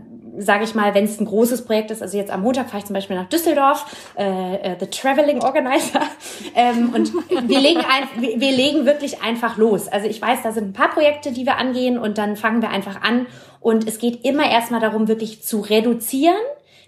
[0.44, 2.86] sage ich mal, wenn es ein großes Projekt ist, also jetzt am Montag fahre ich
[2.86, 3.86] zum Beispiel nach Düsseldorf,
[4.18, 6.02] äh, äh, The Traveling Organizer,
[6.56, 9.88] ähm, und wir legen, ein, wir, wir legen wirklich einfach los.
[9.88, 12.70] Also ich weiß, da sind ein paar Projekte, die wir angehen und dann fangen wir
[12.70, 13.28] einfach an
[13.60, 16.36] und es geht immer erstmal darum, wirklich zu reduzieren.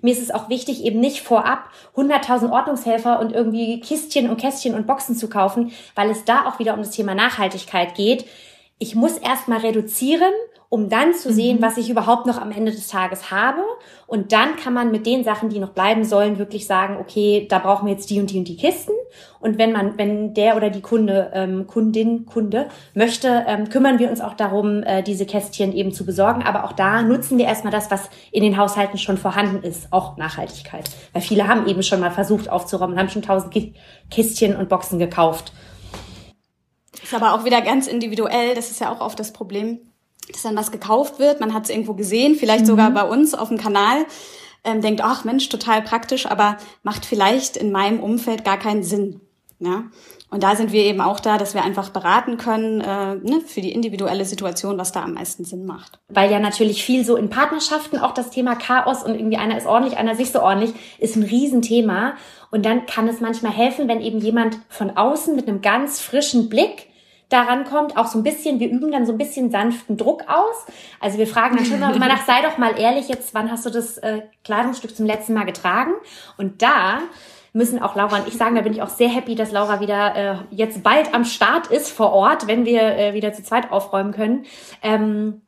[0.01, 4.75] Mir ist es auch wichtig, eben nicht vorab 100.000 Ordnungshelfer und irgendwie Kistchen und Kästchen
[4.75, 8.25] und Boxen zu kaufen, weil es da auch wieder um das Thema Nachhaltigkeit geht.
[8.79, 10.33] Ich muss erstmal reduzieren
[10.73, 11.61] um dann zu sehen, mhm.
[11.61, 13.61] was ich überhaupt noch am Ende des Tages habe.
[14.07, 17.59] Und dann kann man mit den Sachen, die noch bleiben sollen, wirklich sagen, okay, da
[17.59, 18.93] brauchen wir jetzt die und die und die Kisten.
[19.39, 24.09] Und wenn man, wenn der oder die Kunde, ähm, Kundin, Kunde möchte, ähm, kümmern wir
[24.09, 26.41] uns auch darum, äh, diese Kästchen eben zu besorgen.
[26.41, 30.17] Aber auch da nutzen wir erstmal das, was in den Haushalten schon vorhanden ist, auch
[30.17, 30.89] Nachhaltigkeit.
[31.11, 33.53] Weil viele haben eben schon mal versucht aufzuräumen, haben schon tausend
[34.09, 35.53] Kistchen und Boxen gekauft.
[37.03, 38.55] Ist aber auch wieder ganz individuell.
[38.55, 39.77] Das ist ja auch oft das Problem
[40.31, 42.67] dass dann was gekauft wird, man hat es irgendwo gesehen, vielleicht mhm.
[42.67, 44.05] sogar bei uns auf dem Kanal,
[44.63, 49.19] ähm, denkt, ach Mensch, total praktisch, aber macht vielleicht in meinem Umfeld gar keinen Sinn.
[49.59, 49.85] Ja?
[50.29, 53.61] Und da sind wir eben auch da, dass wir einfach beraten können äh, ne, für
[53.61, 55.99] die individuelle Situation, was da am meisten Sinn macht.
[56.07, 59.67] Weil ja natürlich viel so in Partnerschaften auch das Thema Chaos und irgendwie einer ist
[59.67, 62.15] ordentlich, einer ist nicht so ordentlich, ist ein Riesenthema.
[62.49, 66.49] Und dann kann es manchmal helfen, wenn eben jemand von außen mit einem ganz frischen
[66.49, 66.87] Blick
[67.33, 70.65] daran kommt, auch so ein bisschen, wir üben dann so ein bisschen sanften Druck aus.
[70.99, 73.69] Also wir fragen dann schon immer nach, sei doch mal ehrlich, jetzt, wann hast du
[73.69, 75.93] das äh, Kleidungsstück zum letzten Mal getragen?
[76.37, 76.99] Und da
[77.53, 80.15] müssen auch Laura und ich sagen, da bin ich auch sehr happy, dass Laura wieder
[80.15, 84.11] äh, jetzt bald am Start ist vor Ort, wenn wir äh, wieder zu zweit aufräumen
[84.11, 84.45] können.
[84.81, 85.41] Ähm,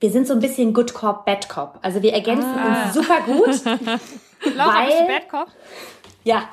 [0.00, 1.78] wir sind so ein bisschen Good Cop, Bad Cop.
[1.82, 2.84] Also wir ergänzen ah.
[2.84, 3.64] uns super gut.
[4.56, 5.46] Laura, weil, bist du Bad Cop?
[6.24, 6.48] Ja.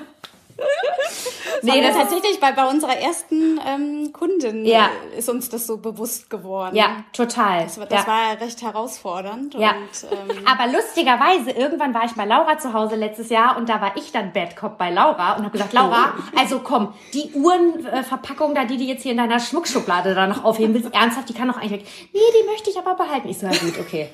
[1.62, 4.88] nee, das tatsächlich bei, bei unserer ersten ähm, Kundin ja.
[5.16, 6.76] ist uns das so bewusst geworden.
[6.76, 7.64] Ja, total.
[7.64, 8.06] Das, das ja.
[8.06, 9.54] war recht herausfordernd.
[9.54, 9.72] Ja.
[9.72, 13.80] Und, ähm, Aber lustigerweise, irgendwann war ich bei Laura zu Hause letztes Jahr und da
[13.80, 16.38] war ich dann Bad Cop bei Laura und habe gesagt, Laura, oh.
[16.38, 20.74] also komm, die Uhrenverpackung da, die du jetzt hier in deiner Schmuckschublade da noch aufheben
[20.74, 21.86] willst, ernsthaft, die kann doch eigentlich weg.
[22.12, 23.28] Nee, die möchte ich aber behalten.
[23.28, 24.08] Ich so, ja gut, okay.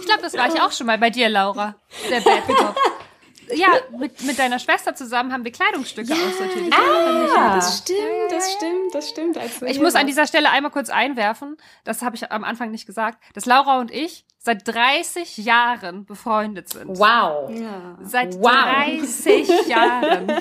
[0.00, 1.74] ich glaube, das war ich auch schon mal bei dir, Laura.
[2.10, 2.76] Der Bad Cop.
[3.54, 6.74] Ja, mit, mit deiner Schwester zusammen haben wir Kleidungsstücke ja, aussortiert.
[6.74, 7.98] Ah, das stimmt,
[8.30, 9.38] das stimmt, das stimmt.
[9.38, 12.86] Also ich muss an dieser Stelle einmal kurz einwerfen, das habe ich am Anfang nicht
[12.86, 16.98] gesagt, dass Laura und ich seit 30 Jahren befreundet sind.
[16.98, 17.50] Wow.
[17.50, 17.98] Ja.
[18.02, 18.52] Seit wow.
[18.52, 20.32] 30 Jahren.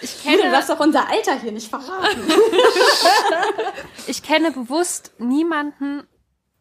[0.00, 2.20] Ich kenne, du darfst doch unser Alter hier nicht verraten.
[4.08, 6.02] ich kenne bewusst niemanden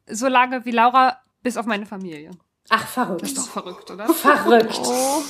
[0.08, 2.32] so lange wie Laura, bis auf meine Familie.
[2.70, 3.22] Ach, verrückt.
[3.22, 4.08] Das ist doch verrückt, oder?
[4.10, 4.80] Verrückt.
[4.84, 5.22] Oh.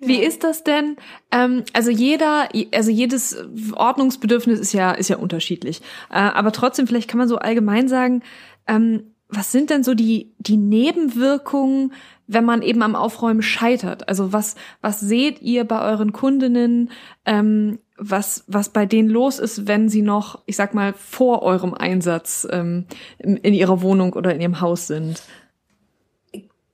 [0.00, 0.96] Wie ist das denn?
[1.30, 3.36] Ähm, also jeder, also jedes
[3.74, 5.82] Ordnungsbedürfnis ist ja ist ja unterschiedlich.
[6.10, 8.22] Äh, aber trotzdem, vielleicht kann man so allgemein sagen,
[8.66, 11.92] ähm, was sind denn so die die Nebenwirkungen,
[12.26, 14.08] wenn man eben am Aufräumen scheitert?
[14.08, 16.90] Also was was seht ihr bei euren Kundinnen?
[17.26, 21.74] Ähm, was, was bei denen los ist, wenn sie noch, ich sag mal, vor eurem
[21.74, 22.86] Einsatz ähm,
[23.18, 25.22] in ihrer Wohnung oder in ihrem Haus sind?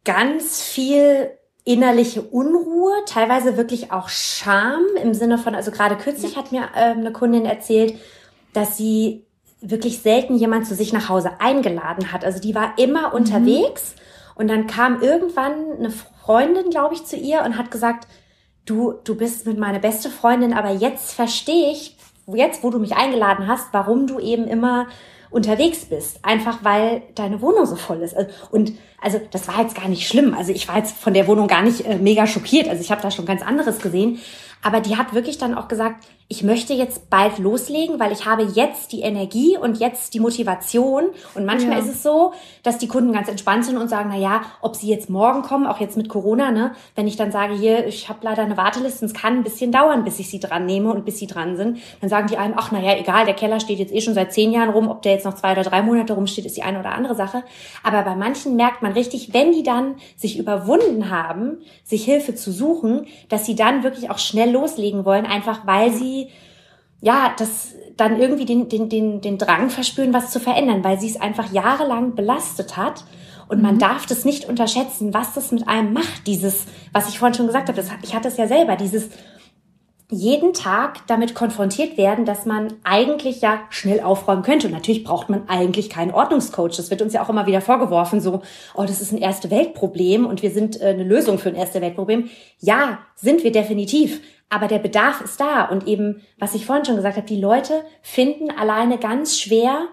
[0.07, 1.31] Ganz viel
[1.65, 6.99] innerliche Unruhe, teilweise wirklich auch Scham im Sinne von, also gerade kürzlich hat mir ähm,
[6.99, 7.99] eine Kundin erzählt,
[8.55, 9.27] dass sie
[9.61, 12.25] wirklich selten jemand zu sich nach Hause eingeladen hat.
[12.25, 13.15] Also die war immer mhm.
[13.17, 13.97] unterwegs
[14.37, 18.07] und dann kam irgendwann eine Freundin, glaube ich, zu ihr und hat gesagt,
[18.65, 22.97] du, du bist mit meiner beste Freundin, aber jetzt verstehe ich, jetzt, wo du mich
[22.97, 24.87] eingeladen hast, warum du eben immer
[25.31, 28.17] unterwegs bist, einfach weil deine Wohnung so voll ist.
[28.51, 30.35] Und also das war jetzt gar nicht schlimm.
[30.35, 32.69] Also ich war jetzt von der Wohnung gar nicht äh, mega schockiert.
[32.69, 34.21] Also ich habe da schon ganz anderes gesehen.
[34.63, 38.43] Aber die hat wirklich dann auch gesagt, ich möchte jetzt bald loslegen, weil ich habe
[38.43, 41.05] jetzt die Energie und jetzt die Motivation.
[41.35, 41.85] Und manchmal ja.
[41.85, 42.33] ist es so,
[42.65, 45.69] dass die Kunden ganz entspannt sind und sagen, na ja, ob sie jetzt morgen kommen,
[45.69, 46.73] auch jetzt mit Corona, ne?
[46.97, 50.03] Wenn ich dann sage, hier, ich habe leider eine Warteliste, es kann ein bisschen dauern,
[50.03, 52.73] bis ich sie dran nehme und bis sie dran sind, dann sagen die einem, ach
[52.73, 55.13] na ja, egal, der Keller steht jetzt eh schon seit zehn Jahren rum, ob der
[55.13, 57.45] jetzt noch zwei oder drei Monate rumsteht, ist die eine oder andere Sache.
[57.85, 62.51] Aber bei manchen merkt man richtig, wenn die dann sich überwunden haben, sich Hilfe zu
[62.51, 66.16] suchen, dass sie dann wirklich auch schnell loslegen wollen, einfach weil sie
[67.01, 71.09] ja, das dann irgendwie den, den, den, den Drang verspüren, was zu verändern, weil sie
[71.09, 73.05] es einfach jahrelang belastet hat.
[73.49, 73.81] Und man mhm.
[73.81, 77.69] darf das nicht unterschätzen, was das mit einem macht, dieses, was ich vorhin schon gesagt
[77.69, 79.09] habe, das, ich hatte es ja selber, dieses
[80.09, 84.69] jeden Tag damit konfrontiert werden, dass man eigentlich ja schnell aufräumen könnte.
[84.69, 86.77] Und natürlich braucht man eigentlich keinen Ordnungscoach.
[86.77, 88.43] Das wird uns ja auch immer wieder vorgeworfen, so,
[88.75, 91.81] oh, das ist ein erste Weltproblem und wir sind äh, eine Lösung für ein erste
[91.81, 92.31] Weltproblem.
[92.61, 94.21] Ja, sind wir definitiv.
[94.49, 95.65] Aber der Bedarf ist da.
[95.65, 99.89] Und eben, was ich vorhin schon gesagt habe, die Leute finden alleine ganz schwer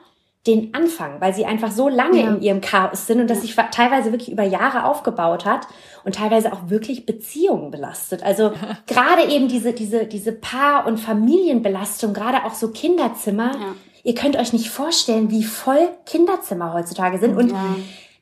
[0.46, 2.28] den Anfang, weil sie einfach so lange ja.
[2.28, 5.68] in ihrem Chaos sind und das sich teilweise wirklich über Jahre aufgebaut hat
[6.04, 8.24] und teilweise auch wirklich Beziehungen belastet.
[8.24, 8.52] Also
[8.88, 13.52] gerade eben diese, diese, diese Paar- und Familienbelastung, gerade auch so Kinderzimmer.
[13.54, 13.76] Ja.
[14.04, 17.38] Ihr könnt euch nicht vorstellen, wie voll Kinderzimmer heutzutage sind.
[17.38, 17.76] Und ja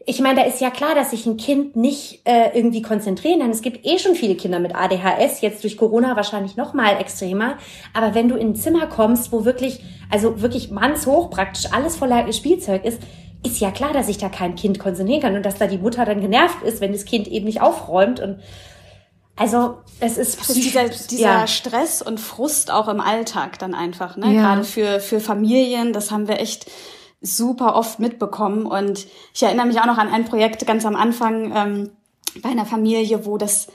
[0.05, 3.51] ich meine, da ist ja klar, dass sich ein Kind nicht äh, irgendwie konzentrieren kann.
[3.51, 7.57] Es gibt eh schon viele Kinder mit ADHS, jetzt durch Corona wahrscheinlich noch mal extremer.
[7.93, 12.31] Aber wenn du in ein Zimmer kommst, wo wirklich, also wirklich mannshoch praktisch alles voller
[12.33, 13.01] Spielzeug ist,
[13.45, 16.05] ist ja klar, dass sich da kein Kind konzentrieren kann und dass da die Mutter
[16.05, 18.39] dann genervt ist, wenn das Kind eben nicht aufräumt und
[19.35, 21.47] also es ist, also dieser, dieser ja.
[21.47, 24.27] Stress und Frust auch im Alltag dann einfach, ne?
[24.33, 24.41] Ja.
[24.41, 26.69] Gerade für für Familien, das haben wir echt
[27.21, 28.65] super oft mitbekommen.
[28.65, 31.91] Und ich erinnere mich auch noch an ein Projekt ganz am Anfang ähm,
[32.41, 33.67] bei einer Familie, wo das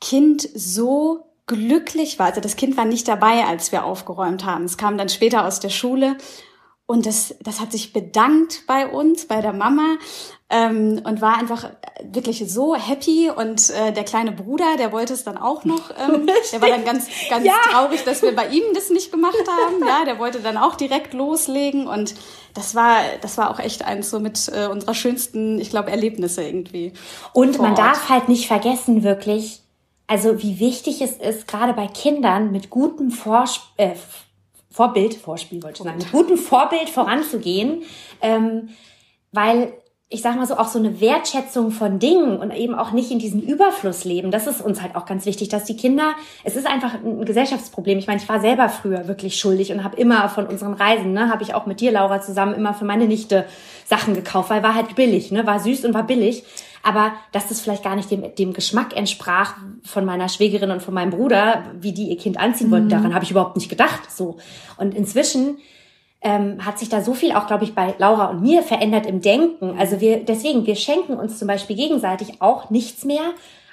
[0.00, 2.26] Kind so glücklich war.
[2.26, 4.64] Also das Kind war nicht dabei, als wir aufgeräumt haben.
[4.64, 6.16] Es kam dann später aus der Schule
[6.90, 9.96] und das, das hat sich bedankt bei uns, bei der Mama
[10.48, 11.70] ähm, und war einfach
[12.02, 13.30] wirklich so happy.
[13.30, 15.90] Und äh, der kleine Bruder, der wollte es dann auch noch.
[15.90, 17.52] Ähm, der war dann ganz, ganz ja.
[17.70, 19.86] traurig, dass wir bei ihm das nicht gemacht haben.
[19.86, 22.16] Ja, der wollte dann auch direkt loslegen und
[22.54, 26.42] das war, das war auch echt eins so mit äh, unserer schönsten, ich glaube, Erlebnisse
[26.42, 26.92] irgendwie.
[27.32, 27.78] Und man Ort.
[27.78, 29.60] darf halt nicht vergessen, wirklich,
[30.06, 33.94] also wie wichtig es ist, gerade bei Kindern mit gutem Vorsp äh,
[34.72, 37.82] Vorbild, Vorspiel wollte ich sagen, mit gutem Vorbild voranzugehen,
[38.22, 38.68] ähm,
[39.32, 39.72] weil
[40.12, 43.20] ich sag mal so, auch so eine Wertschätzung von Dingen und eben auch nicht in
[43.20, 44.32] diesem Überfluss leben.
[44.32, 47.96] Das ist uns halt auch ganz wichtig, dass die Kinder, es ist einfach ein Gesellschaftsproblem.
[47.96, 51.30] Ich meine, ich war selber früher wirklich schuldig und habe immer von unseren Reisen, ne,
[51.30, 53.46] habe ich auch mit dir, Laura, zusammen immer für meine Nichte
[53.84, 56.42] Sachen gekauft, weil war halt billig, ne, war süß und war billig.
[56.82, 60.94] Aber dass das vielleicht gar nicht dem, dem Geschmack entsprach von meiner Schwägerin und von
[60.94, 62.90] meinem Bruder, wie die ihr Kind anziehen wollten, mhm.
[62.90, 64.10] daran habe ich überhaupt nicht gedacht.
[64.10, 64.38] So.
[64.76, 65.58] Und inzwischen
[66.22, 69.20] ähm, hat sich da so viel auch, glaube ich, bei Laura und mir verändert im
[69.22, 69.78] Denken.
[69.78, 73.22] Also wir, deswegen, wir schenken uns zum Beispiel gegenseitig auch nichts mehr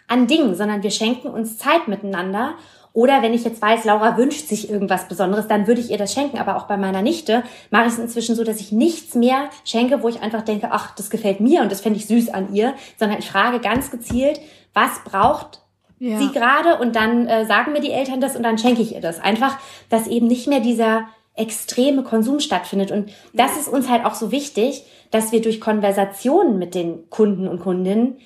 [0.07, 2.53] an Dingen, sondern wir schenken uns Zeit miteinander.
[2.93, 6.13] Oder wenn ich jetzt weiß, Laura wünscht sich irgendwas Besonderes, dann würde ich ihr das
[6.13, 6.39] schenken.
[6.39, 10.01] Aber auch bei meiner Nichte mache ich es inzwischen so, dass ich nichts mehr schenke,
[10.01, 12.73] wo ich einfach denke, ach, das gefällt mir und das fände ich süß an ihr,
[12.97, 14.39] sondern ich frage ganz gezielt,
[14.73, 15.61] was braucht
[15.99, 16.17] ja.
[16.17, 19.01] sie gerade und dann äh, sagen mir die Eltern das und dann schenke ich ihr
[19.01, 19.19] das.
[19.19, 19.57] Einfach,
[19.89, 21.03] dass eben nicht mehr dieser
[21.37, 22.91] extreme Konsum stattfindet.
[22.91, 27.47] Und das ist uns halt auch so wichtig, dass wir durch Konversationen mit den Kunden
[27.47, 28.17] und Kundinnen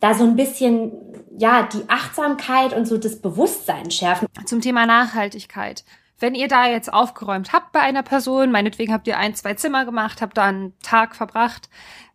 [0.00, 0.92] da so ein bisschen,
[1.38, 4.26] ja, die Achtsamkeit und so das Bewusstsein schärfen.
[4.46, 5.84] Zum Thema Nachhaltigkeit.
[6.18, 9.84] Wenn ihr da jetzt aufgeräumt habt bei einer Person, meinetwegen habt ihr ein, zwei Zimmer
[9.84, 11.68] gemacht, habt da einen Tag verbracht,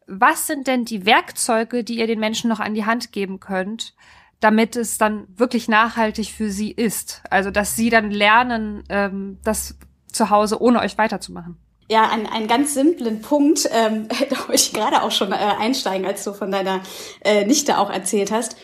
[0.07, 3.93] was sind denn die Werkzeuge, die ihr den Menschen noch an die Hand geben könnt,
[4.39, 7.21] damit es dann wirklich nachhaltig für sie ist?
[7.29, 9.77] Also, dass sie dann lernen, ähm, das
[10.17, 11.57] zu Hause ohne euch weiterzumachen.
[11.89, 16.05] Ja, einen, einen ganz simplen Punkt, ähm, da wollte ich gerade auch schon äh, einsteigen,
[16.05, 16.81] als du von deiner
[17.23, 18.57] äh, Nichte auch erzählt hast,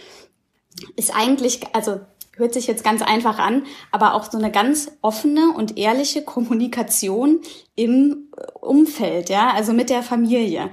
[0.96, 2.02] ist eigentlich, also
[2.36, 7.42] hört sich jetzt ganz einfach an, aber auch so eine ganz offene und ehrliche Kommunikation
[7.76, 10.70] im Umfeld, ja, also mit der Familie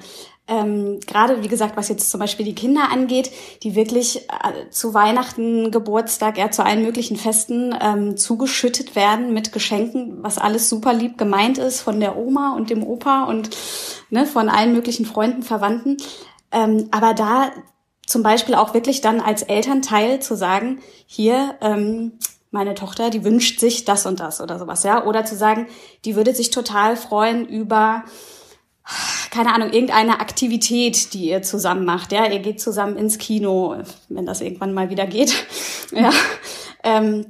[0.51, 3.31] ähm, gerade wie gesagt, was jetzt zum Beispiel die Kinder angeht,
[3.63, 9.53] die wirklich äh, zu Weihnachten, Geburtstag, ja zu allen möglichen Festen ähm, zugeschüttet werden mit
[9.53, 13.51] Geschenken, was alles super lieb gemeint ist von der Oma und dem Opa und
[14.11, 15.97] ne, von allen möglichen Freunden, Verwandten.
[16.51, 17.53] Ähm, aber da
[18.05, 22.19] zum Beispiel auch wirklich dann als Elternteil zu sagen, hier, ähm,
[22.51, 25.05] meine Tochter, die wünscht sich das und das oder sowas, ja.
[25.07, 25.69] Oder zu sagen,
[26.05, 28.03] die würde sich total freuen über
[29.31, 32.13] keine Ahnung, irgendeine Aktivität, die ihr zusammen macht.
[32.13, 33.77] Ja, ihr geht zusammen ins Kino,
[34.09, 35.35] wenn das irgendwann mal wieder geht.
[35.93, 36.11] ja.
[36.83, 37.27] Ähm,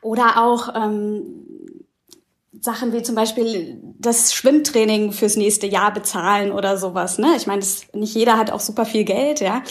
[0.00, 1.22] oder auch ähm,
[2.60, 7.18] Sachen wie zum Beispiel das Schwimmtraining fürs nächste Jahr bezahlen oder sowas.
[7.18, 7.28] Ne?
[7.36, 9.62] Ich meine, nicht jeder hat auch super viel Geld, ja.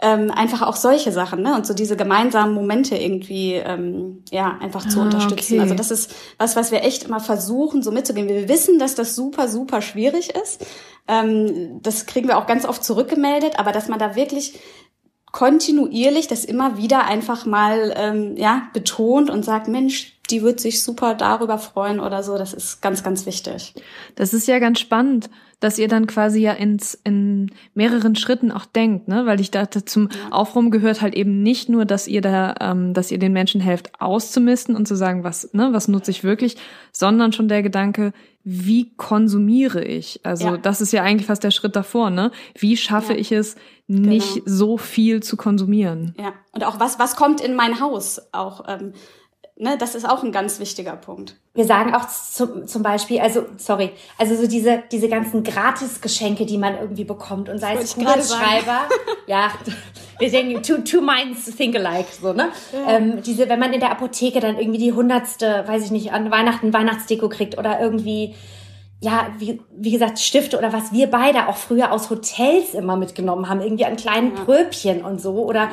[0.00, 1.54] Ähm, einfach auch solche Sachen, ne?
[1.54, 5.54] Und so diese gemeinsamen Momente irgendwie ähm, ja einfach zu ah, unterstützen.
[5.54, 5.60] Okay.
[5.62, 8.28] Also das ist was, was wir echt immer versuchen, so mitzugehen.
[8.28, 10.64] Wir wissen, dass das super, super schwierig ist.
[11.08, 14.58] Ähm, das kriegen wir auch ganz oft zurückgemeldet, aber dass man da wirklich
[15.32, 20.82] kontinuierlich das immer wieder einfach mal ähm, ja betont und sagt, Mensch, die wird sich
[20.82, 22.38] super darüber freuen oder so.
[22.38, 23.74] Das ist ganz, ganz wichtig.
[24.16, 25.28] Das ist ja ganz spannend,
[25.60, 29.26] dass ihr dann quasi ja ins, in mehreren Schritten auch denkt, ne?
[29.26, 30.32] Weil ich dachte, zum ja.
[30.32, 34.00] Aufräumen gehört halt eben nicht nur, dass ihr da, ähm, dass ihr den Menschen helft,
[34.00, 36.56] auszumisten und zu sagen, was, ne, was nutze ich wirklich,
[36.90, 40.20] sondern schon der Gedanke, wie konsumiere ich?
[40.24, 40.56] Also ja.
[40.56, 42.32] das ist ja eigentlich fast der Schritt davor, ne?
[42.58, 43.20] Wie schaffe ja.
[43.20, 43.54] ich es,
[43.86, 44.46] nicht genau.
[44.46, 46.14] so viel zu konsumieren?
[46.18, 46.32] Ja.
[46.52, 48.20] Und auch was, was kommt in mein Haus?
[48.32, 48.94] Auch ähm,
[49.56, 51.36] ne, das ist auch ein ganz wichtiger Punkt.
[51.54, 56.58] Wir sagen auch zum, zum Beispiel, also, sorry, also so diese, diese ganzen Gratisgeschenke, die
[56.58, 58.88] man irgendwie bekommt und sei es Kugelschreiber,
[59.26, 59.52] ja,
[60.18, 62.48] wir denken, two, two minds think alike, so, ne?
[62.72, 62.96] Ja.
[62.96, 66.30] Ähm, diese, wenn man in der Apotheke dann irgendwie die hundertste, weiß ich nicht, an
[66.30, 68.34] Weihnachten Weihnachtsdeko kriegt oder irgendwie,
[69.00, 73.48] ja, wie, wie gesagt, Stifte oder was wir beide auch früher aus Hotels immer mitgenommen
[73.48, 74.44] haben, irgendwie an kleinen ja.
[74.44, 75.68] Pröbchen und so oder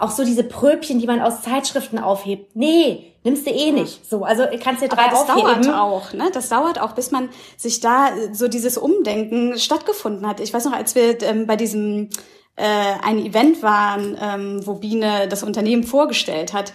[0.00, 2.56] auch so diese Pröbchen, die man aus Zeitschriften aufhebt.
[2.56, 4.08] Nee, nimmst du eh nicht.
[4.08, 5.62] So, also kannst du drei Aber das aufheben.
[5.62, 6.30] dauert auch, ne?
[6.32, 10.40] Das dauert auch, bis man sich da äh, so dieses Umdenken stattgefunden hat.
[10.40, 12.08] Ich weiß noch, als wir ähm, bei diesem
[12.56, 12.64] äh,
[13.02, 16.72] ein Event waren, ähm, wo Biene das Unternehmen vorgestellt hat,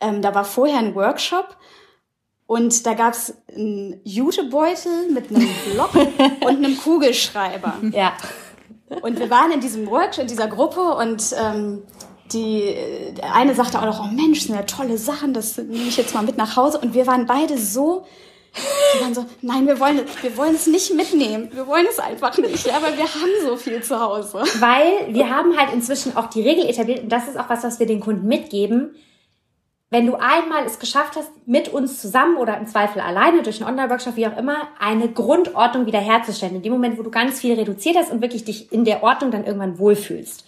[0.00, 1.56] ähm, da war vorher ein Workshop
[2.46, 5.94] und da gab's einen Jutebeutel mit einem Block
[6.40, 7.74] und einem Kugelschreiber.
[7.92, 8.12] Ja.
[9.02, 11.82] Und wir waren in diesem Workshop, in dieser Gruppe und ähm,
[12.32, 12.76] die
[13.22, 16.22] eine sagte auch noch, oh Mensch, sind ja tolle Sachen, das nehme ich jetzt mal
[16.22, 16.78] mit nach Hause.
[16.78, 18.04] Und wir waren beide so,
[18.92, 21.50] wir waren so, nein, wir wollen, wir wollen es nicht mitnehmen.
[21.52, 24.42] Wir wollen es einfach nicht, ja, weil wir haben so viel zu Hause.
[24.60, 27.78] Weil wir haben halt inzwischen auch die Regel etabliert, und das ist auch was, was
[27.78, 28.94] wir den Kunden mitgeben.
[29.88, 33.70] Wenn du einmal es geschafft hast, mit uns zusammen oder im Zweifel alleine durch einen
[33.70, 37.96] Online-Workshop, wie auch immer, eine Grundordnung wiederherzustellen, in dem Moment, wo du ganz viel reduziert
[37.96, 40.44] hast und wirklich dich in der Ordnung dann irgendwann wohlfühlst,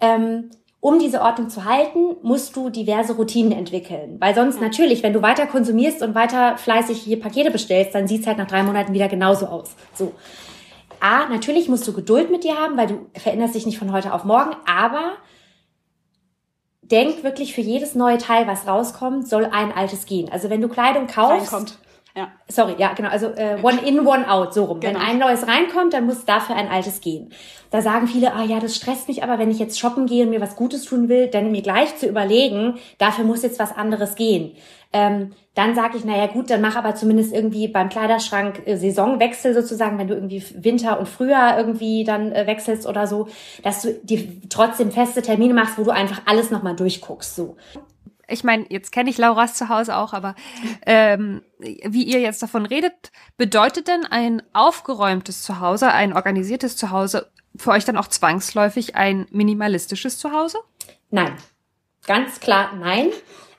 [0.00, 0.50] ähm,
[0.86, 4.20] um diese Ordnung zu halten, musst du diverse Routinen entwickeln.
[4.20, 8.28] Weil sonst natürlich, wenn du weiter konsumierst und weiter fleißig hier Pakete bestellst, dann sieht's
[8.28, 9.74] halt nach drei Monaten wieder genauso aus.
[9.94, 10.12] So.
[11.00, 14.14] A, natürlich musst du Geduld mit dir haben, weil du veränderst dich nicht von heute
[14.14, 15.14] auf morgen, aber
[16.82, 20.30] denk wirklich für jedes neue Teil, was rauskommt, soll ein altes gehen.
[20.30, 21.78] Also wenn du Kleidung kaufst, Reinkommt.
[22.16, 22.32] Ja.
[22.48, 23.10] Sorry, ja, genau.
[23.10, 24.80] Also äh, one in, one out, so rum.
[24.80, 24.98] Genau.
[24.98, 27.30] Wenn ein neues reinkommt, dann muss dafür ein altes gehen.
[27.70, 30.30] Da sagen viele, ah ja, das stresst mich, aber wenn ich jetzt shoppen gehe und
[30.30, 34.14] mir was Gutes tun will, dann mir gleich zu überlegen, dafür muss jetzt was anderes
[34.14, 34.52] gehen.
[34.94, 39.52] Ähm, dann sage ich, naja gut, dann mach aber zumindest irgendwie beim Kleiderschrank äh, Saisonwechsel
[39.52, 43.28] sozusagen, wenn du irgendwie Winter und Frühjahr irgendwie dann äh, wechselst oder so,
[43.62, 47.36] dass du dir trotzdem feste Termine machst, wo du einfach alles nochmal durchguckst.
[47.36, 47.56] So
[48.28, 50.34] ich meine, jetzt kenne ich Lauras Zuhause auch, aber
[50.84, 57.70] ähm, wie ihr jetzt davon redet, bedeutet denn ein aufgeräumtes Zuhause, ein organisiertes Zuhause für
[57.70, 60.58] euch dann auch zwangsläufig ein minimalistisches Zuhause?
[61.10, 61.36] Nein.
[62.06, 63.10] Ganz klar nein.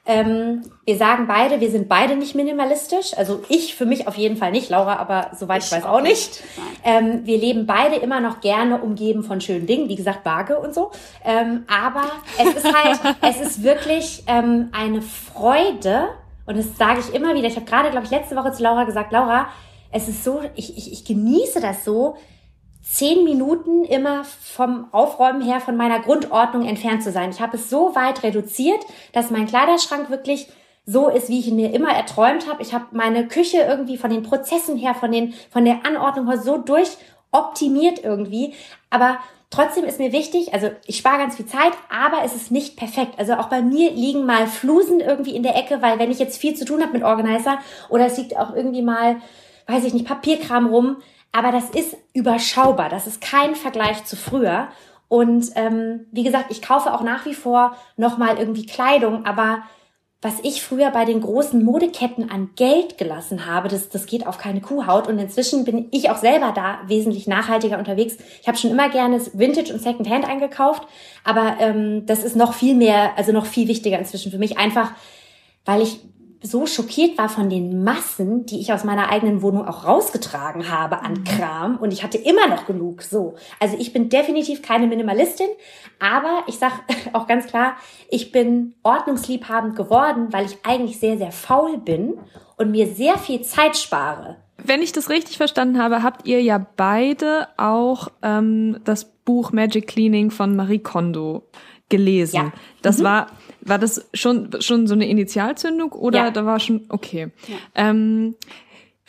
[0.07, 3.15] Ähm, wir sagen beide, wir sind beide nicht minimalistisch.
[3.17, 6.01] Also ich für mich auf jeden Fall nicht, Laura, aber soweit ich, ich weiß auch
[6.01, 6.41] nicht.
[6.85, 10.73] Ähm, wir leben beide immer noch gerne umgeben von schönen Dingen, wie gesagt, Waage und
[10.73, 10.91] so.
[11.25, 12.05] Ähm, aber
[12.39, 16.07] es ist halt, es ist wirklich ähm, eine Freude,
[16.47, 17.47] und das sage ich immer wieder.
[17.47, 19.47] Ich habe gerade, glaube ich, letzte Woche zu Laura gesagt, Laura,
[19.91, 22.15] es ist so, ich, ich, ich genieße das so,
[22.89, 27.31] zehn Minuten immer vom Aufräumen her von meiner Grundordnung entfernt zu sein.
[27.31, 28.79] Ich habe es so weit reduziert,
[29.13, 30.47] dass mein Kleiderschrank wirklich
[30.85, 32.61] so ist, wie ich ihn mir immer erträumt habe.
[32.61, 36.39] Ich habe meine Küche irgendwie von den Prozessen her, von den von der Anordnung her
[36.39, 38.53] so durchoptimiert irgendwie.
[38.89, 39.17] Aber
[39.49, 43.15] trotzdem ist mir wichtig, also ich spare ganz viel Zeit, aber es ist nicht perfekt.
[43.17, 46.39] Also auch bei mir liegen mal Flusen irgendwie in der Ecke, weil wenn ich jetzt
[46.39, 47.59] viel zu tun habe mit Organizer
[47.89, 49.17] oder es liegt auch irgendwie mal,
[49.67, 50.97] weiß ich nicht, Papierkram rum,
[51.31, 52.89] aber das ist überschaubar.
[52.89, 54.69] Das ist kein Vergleich zu früher.
[55.07, 59.63] Und ähm, wie gesagt, ich kaufe auch nach wie vor nochmal irgendwie Kleidung, aber
[60.19, 64.39] was ich früher bei den großen Modeketten an Geld gelassen habe, das, das geht auf
[64.39, 65.07] keine Kuhhaut.
[65.07, 68.17] Und inzwischen bin ich auch selber da wesentlich nachhaltiger unterwegs.
[68.41, 70.87] Ich habe schon immer gerne Vintage und Secondhand eingekauft,
[71.23, 74.91] aber ähm, das ist noch viel mehr, also noch viel wichtiger inzwischen für mich, einfach
[75.65, 75.99] weil ich
[76.41, 81.01] so schockiert war von den Massen, die ich aus meiner eigenen Wohnung auch rausgetragen habe
[81.01, 81.23] an mhm.
[81.23, 83.01] Kram und ich hatte immer noch genug.
[83.01, 85.47] So, also ich bin definitiv keine Minimalistin,
[85.99, 86.83] aber ich sag
[87.13, 87.75] auch ganz klar,
[88.09, 92.19] ich bin ordnungsliebhabend geworden, weil ich eigentlich sehr sehr faul bin
[92.57, 94.37] und mir sehr viel Zeit spare.
[94.63, 99.87] Wenn ich das richtig verstanden habe, habt ihr ja beide auch ähm, das Buch Magic
[99.87, 101.43] Cleaning von Marie Kondo
[101.89, 102.35] gelesen.
[102.35, 102.51] Ja.
[102.81, 103.03] Das mhm.
[103.03, 103.27] war
[103.67, 106.31] war das schon, schon so eine Initialzündung oder ja.
[106.31, 107.29] da war schon, okay.
[107.47, 107.55] Ja.
[107.89, 108.35] Ähm,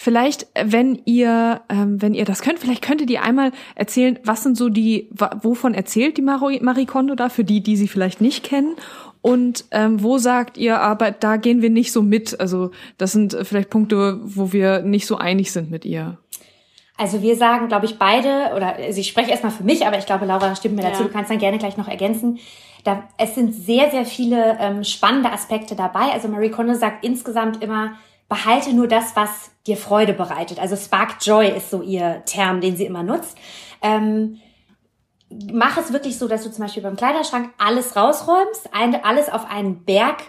[0.00, 4.56] Vielleicht, wenn ihr, ähm, wenn ihr das könnt, vielleicht könntet ihr einmal erzählen, was sind
[4.56, 5.10] so die,
[5.42, 8.76] wovon erzählt die Marie Kondo da, für die, die sie vielleicht nicht kennen?
[9.22, 12.38] Und ähm, wo sagt ihr, aber da gehen wir nicht so mit?
[12.38, 16.16] Also das sind vielleicht Punkte, wo wir nicht so einig sind mit ihr.
[16.96, 20.06] Also wir sagen, glaube ich, beide, oder also ich spreche erstmal für mich, aber ich
[20.06, 21.08] glaube, Laura stimmt mir dazu, ja.
[21.08, 22.38] du kannst dann gerne gleich noch ergänzen.
[22.88, 26.10] Da, es sind sehr, sehr viele ähm, spannende Aspekte dabei.
[26.10, 27.92] Also Marie Kondo sagt insgesamt immer,
[28.30, 30.58] behalte nur das, was dir Freude bereitet.
[30.58, 33.36] Also Spark Joy ist so ihr Term, den sie immer nutzt.
[33.82, 34.38] Ähm,
[35.52, 39.84] mach es wirklich so, dass du zum Beispiel beim Kleiderschrank alles rausräumst, alles auf einen
[39.84, 40.22] Berg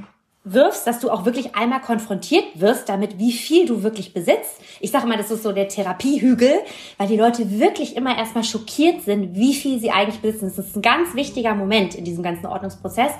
[0.43, 4.61] wirfst, dass du auch wirklich einmal konfrontiert wirst damit, wie viel du wirklich besitzt.
[4.79, 6.53] Ich sage mal, das ist so der Therapiehügel,
[6.97, 10.51] weil die Leute wirklich immer erstmal schockiert sind, wie viel sie eigentlich besitzen.
[10.55, 13.11] Das ist ein ganz wichtiger Moment in diesem ganzen Ordnungsprozess.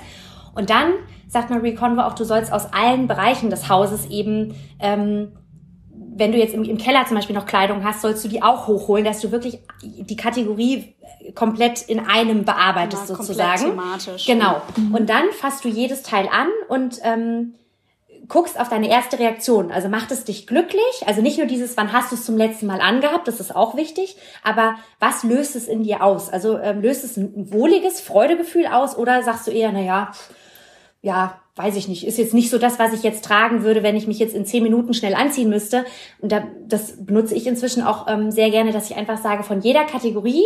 [0.54, 0.94] Und dann
[1.28, 5.32] sagt Marie Convo auch, du sollst aus allen Bereichen des Hauses eben ähm,
[6.20, 8.66] wenn du jetzt im, im, Keller zum Beispiel noch Kleidung hast, sollst du die auch
[8.66, 10.94] hochholen, dass du wirklich die Kategorie
[11.34, 13.70] komplett in einem bearbeitest ja, sozusagen.
[13.70, 14.26] Thematisch.
[14.26, 14.60] Genau.
[14.76, 14.94] Mhm.
[14.94, 17.54] Und dann fasst du jedes Teil an und ähm,
[18.28, 19.72] guckst auf deine erste Reaktion.
[19.72, 21.04] Also macht es dich glücklich?
[21.06, 23.74] Also nicht nur dieses, wann hast du es zum letzten Mal angehabt, das ist auch
[23.74, 26.28] wichtig, aber was löst es in dir aus?
[26.28, 30.12] Also ähm, löst es ein wohliges Freudegefühl aus oder sagst du eher, na ja,
[31.02, 33.96] ja, weiß ich nicht, ist jetzt nicht so das, was ich jetzt tragen würde, wenn
[33.96, 35.84] ich mich jetzt in zehn Minuten schnell anziehen müsste.
[36.20, 39.60] Und da, das benutze ich inzwischen auch ähm, sehr gerne, dass ich einfach sage, von
[39.60, 40.44] jeder Kategorie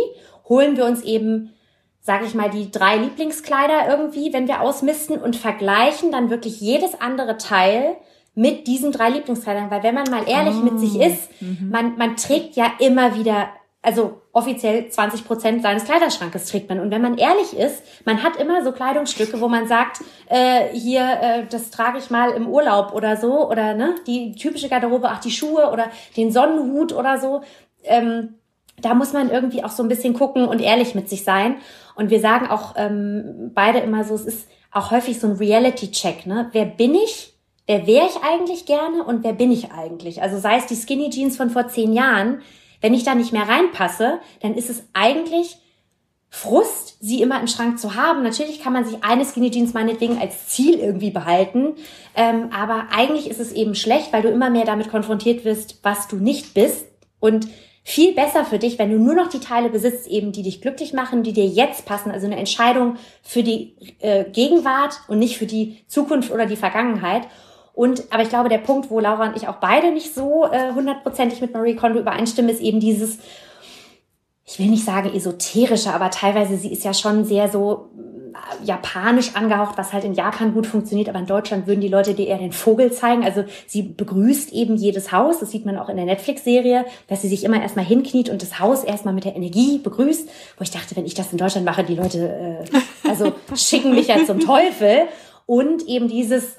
[0.49, 1.53] holen wir uns eben,
[2.01, 6.99] sage ich mal, die drei Lieblingskleider irgendwie, wenn wir ausmisten und vergleichen dann wirklich jedes
[6.99, 7.95] andere Teil
[8.33, 9.71] mit diesen drei Lieblingskleidern.
[9.71, 10.63] Weil wenn man mal ehrlich oh.
[10.63, 11.69] mit sich ah, ist, mhm.
[11.71, 13.47] man, man trägt ja immer wieder
[13.85, 16.81] also offiziell 20 Prozent seines Kleiderschrankes trägt man.
[16.81, 21.01] Und wenn man ehrlich ist, man hat immer so Kleidungsstücke, wo man sagt, äh, hier,
[21.21, 25.21] äh, das trage ich mal im Urlaub oder so, oder ne, die typische Garderobe, ach
[25.21, 27.43] die Schuhe oder den Sonnenhut oder so.
[27.83, 28.35] Ähm,
[28.81, 31.55] da muss man irgendwie auch so ein bisschen gucken und ehrlich mit sich sein.
[31.95, 36.25] Und wir sagen auch ähm, beide immer so, es ist auch häufig so ein Reality-Check.
[36.25, 36.49] Ne?
[36.51, 37.33] Wer bin ich?
[37.67, 40.21] Wer wäre ich eigentlich gerne und wer bin ich eigentlich?
[40.21, 42.41] Also sei es die Skinny Jeans von vor zehn Jahren,
[42.81, 45.57] wenn ich da nicht mehr reinpasse, dann ist es eigentlich
[46.29, 48.21] Frust, sie immer im Schrank zu haben.
[48.21, 51.75] Natürlich kann man sich eine Skinny Jeans meinetwegen als Ziel irgendwie behalten,
[52.15, 56.09] ähm, aber eigentlich ist es eben schlecht, weil du immer mehr damit konfrontiert wirst, was
[56.09, 56.87] du nicht bist
[57.19, 57.47] und
[57.87, 60.91] viel besser für dich, wenn du nur noch die Teile besitzt, eben die dich glücklich
[60.91, 62.11] machen, die dir jetzt passen.
[62.11, 67.27] Also eine Entscheidung für die äh, Gegenwart und nicht für die Zukunft oder die Vergangenheit.
[67.75, 70.73] Und, aber ich glaube, der Punkt, wo Laura und ich auch beide nicht so äh,
[70.73, 73.19] hundertprozentig mit Marie Kondo übereinstimmen, ist eben dieses,
[74.45, 77.89] ich will nicht sagen esoterische, aber teilweise sie ist ja schon sehr so
[78.33, 82.13] äh, japanisch angehaucht, was halt in Japan gut funktioniert, aber in Deutschland würden die Leute
[82.13, 83.25] dir eher den Vogel zeigen.
[83.25, 87.27] Also sie begrüßt eben jedes Haus, das sieht man auch in der Netflix-Serie, dass sie
[87.27, 90.95] sich immer erstmal hinkniet und das Haus erstmal mit der Energie begrüßt, wo ich dachte,
[90.95, 95.09] wenn ich das in Deutschland mache, die Leute äh, also schicken mich ja zum Teufel.
[95.45, 96.55] Und eben dieses,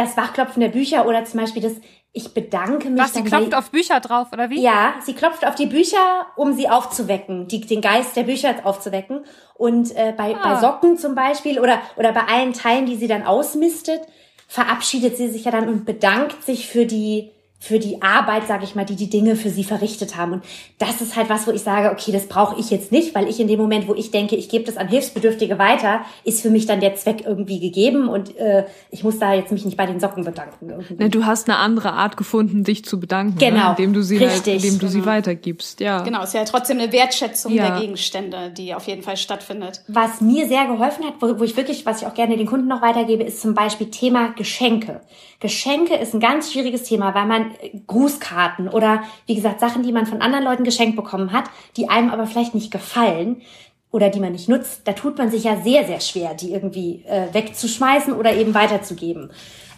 [0.00, 1.74] das Wachklopfen der Bücher oder zum Beispiel das,
[2.12, 3.00] ich bedanke mich.
[3.00, 4.60] Was, sie klopft auf Bücher drauf, oder wie?
[4.60, 9.24] Ja, sie klopft auf die Bücher, um sie aufzuwecken, die, den Geist der Bücher aufzuwecken.
[9.54, 10.40] Und äh, bei, ah.
[10.42, 14.00] bei Socken zum Beispiel oder, oder bei allen Teilen, die sie dann ausmistet,
[14.48, 17.30] verabschiedet sie sich ja dann und bedankt sich für die,
[17.62, 20.32] für die Arbeit, sage ich mal, die die Dinge für sie verrichtet haben.
[20.32, 20.44] Und
[20.78, 23.38] das ist halt was, wo ich sage, okay, das brauche ich jetzt nicht, weil ich
[23.38, 26.64] in dem Moment, wo ich denke, ich gebe das an Hilfsbedürftige weiter, ist für mich
[26.64, 30.00] dann der Zweck irgendwie gegeben und äh, ich muss da jetzt mich nicht bei den
[30.00, 30.72] Socken bedanken.
[30.98, 33.50] Ne, du hast eine andere Art gefunden, dich zu bedanken, ne?
[33.50, 33.70] genau, ne?
[33.76, 34.54] indem du sie, halt, Richtig.
[34.54, 34.92] Halt, indem du genau.
[34.92, 35.80] sie weitergibst.
[35.80, 37.68] Ja, genau, ist ja trotzdem eine Wertschätzung ja.
[37.68, 39.82] der Gegenstände, die auf jeden Fall stattfindet.
[39.86, 42.68] Was mir sehr geholfen hat, wo, wo ich wirklich, was ich auch gerne den Kunden
[42.68, 45.02] noch weitergebe, ist zum Beispiel Thema Geschenke.
[45.40, 47.49] Geschenke ist ein ganz schwieriges Thema, weil man
[47.86, 51.44] Grußkarten oder wie gesagt Sachen, die man von anderen Leuten geschenkt bekommen hat,
[51.76, 53.42] die einem aber vielleicht nicht gefallen
[53.90, 57.04] oder die man nicht nutzt, da tut man sich ja sehr, sehr schwer, die irgendwie
[57.06, 59.32] äh, wegzuschmeißen oder eben weiterzugeben.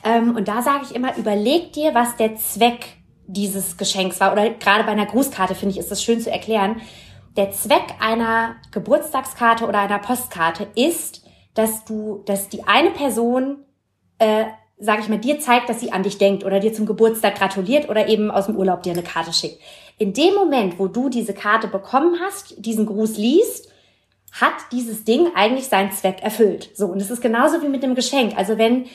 [0.04, 2.96] Ähm, und da sage ich immer, überleg dir, was der Zweck
[3.26, 4.32] dieses Geschenks war.
[4.32, 6.80] Oder gerade bei einer Grußkarte, finde ich, ist das schön zu erklären.
[7.36, 13.58] Der Zweck einer Geburtstagskarte oder einer Postkarte ist, dass du, dass die eine Person
[14.18, 14.44] äh,
[14.82, 17.88] sage ich mal, dir zeigt, dass sie an dich denkt oder dir zum Geburtstag gratuliert
[17.88, 19.60] oder eben aus dem Urlaub dir eine Karte schickt.
[19.96, 23.70] In dem Moment, wo du diese Karte bekommen hast, diesen Gruß liest,
[24.32, 26.70] hat dieses Ding eigentlich seinen Zweck erfüllt.
[26.74, 28.36] So, und es ist genauso wie mit dem Geschenk.
[28.36, 28.86] Also wenn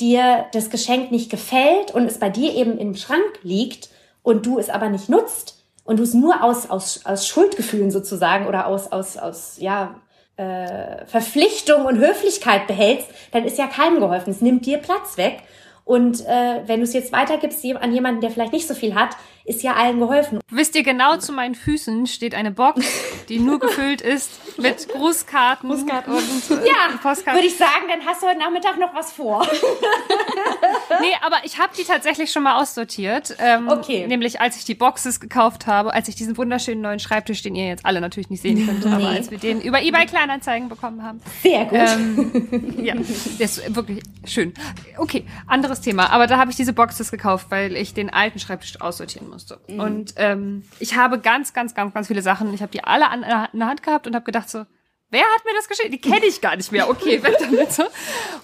[0.00, 3.90] dir das Geschenk nicht gefällt und es bei dir eben im Schrank liegt
[4.22, 8.46] und du es aber nicht nutzt und du es nur aus, aus, aus Schuldgefühlen sozusagen
[8.46, 10.00] oder aus, aus, aus, ja,
[10.36, 14.30] äh, Verpflichtung und Höflichkeit behältst, dann ist ja keinem geholfen.
[14.30, 15.38] Es nimmt dir Platz weg.
[15.84, 19.10] Und äh, wenn du es jetzt weitergibst an jemanden, der vielleicht nicht so viel hat,
[19.46, 20.40] ist ja allen geholfen.
[20.50, 22.84] Wisst ihr, genau zu meinen Füßen steht eine Box,
[23.28, 26.12] die nur gefüllt ist mit Grußkarten, Grußkarten.
[26.12, 27.40] und äh, ja, Postkarten.
[27.40, 29.46] Würde ich sagen, dann hast du heute Nachmittag noch was vor.
[31.00, 33.36] nee, aber ich habe die tatsächlich schon mal aussortiert.
[33.38, 34.06] Ähm, okay.
[34.08, 37.68] Nämlich als ich die Boxes gekauft habe, als ich diesen wunderschönen neuen Schreibtisch, den ihr
[37.68, 38.92] jetzt alle natürlich nicht sehen könnt, nee.
[38.92, 41.20] aber als wir den über eBay Kleinanzeigen bekommen haben.
[41.42, 41.78] Sehr gut.
[41.78, 44.54] Ähm, ja, der ist wirklich schön.
[44.98, 46.10] Okay, anderes Thema.
[46.10, 49.60] Aber da habe ich diese Boxes gekauft, weil ich den alten Schreibtisch aussortieren muss musste.
[49.68, 49.80] Mhm.
[49.80, 52.52] Und ähm, ich habe ganz, ganz, ganz, ganz viele Sachen.
[52.54, 53.22] Ich habe die alle an,
[53.52, 54.64] in der Hand gehabt und habe gedacht so,
[55.08, 55.92] Wer hat mir das geschickt?
[55.92, 56.90] Die kenne ich gar nicht mehr.
[56.90, 57.70] Okay, weg damit.
[57.72, 57.84] So.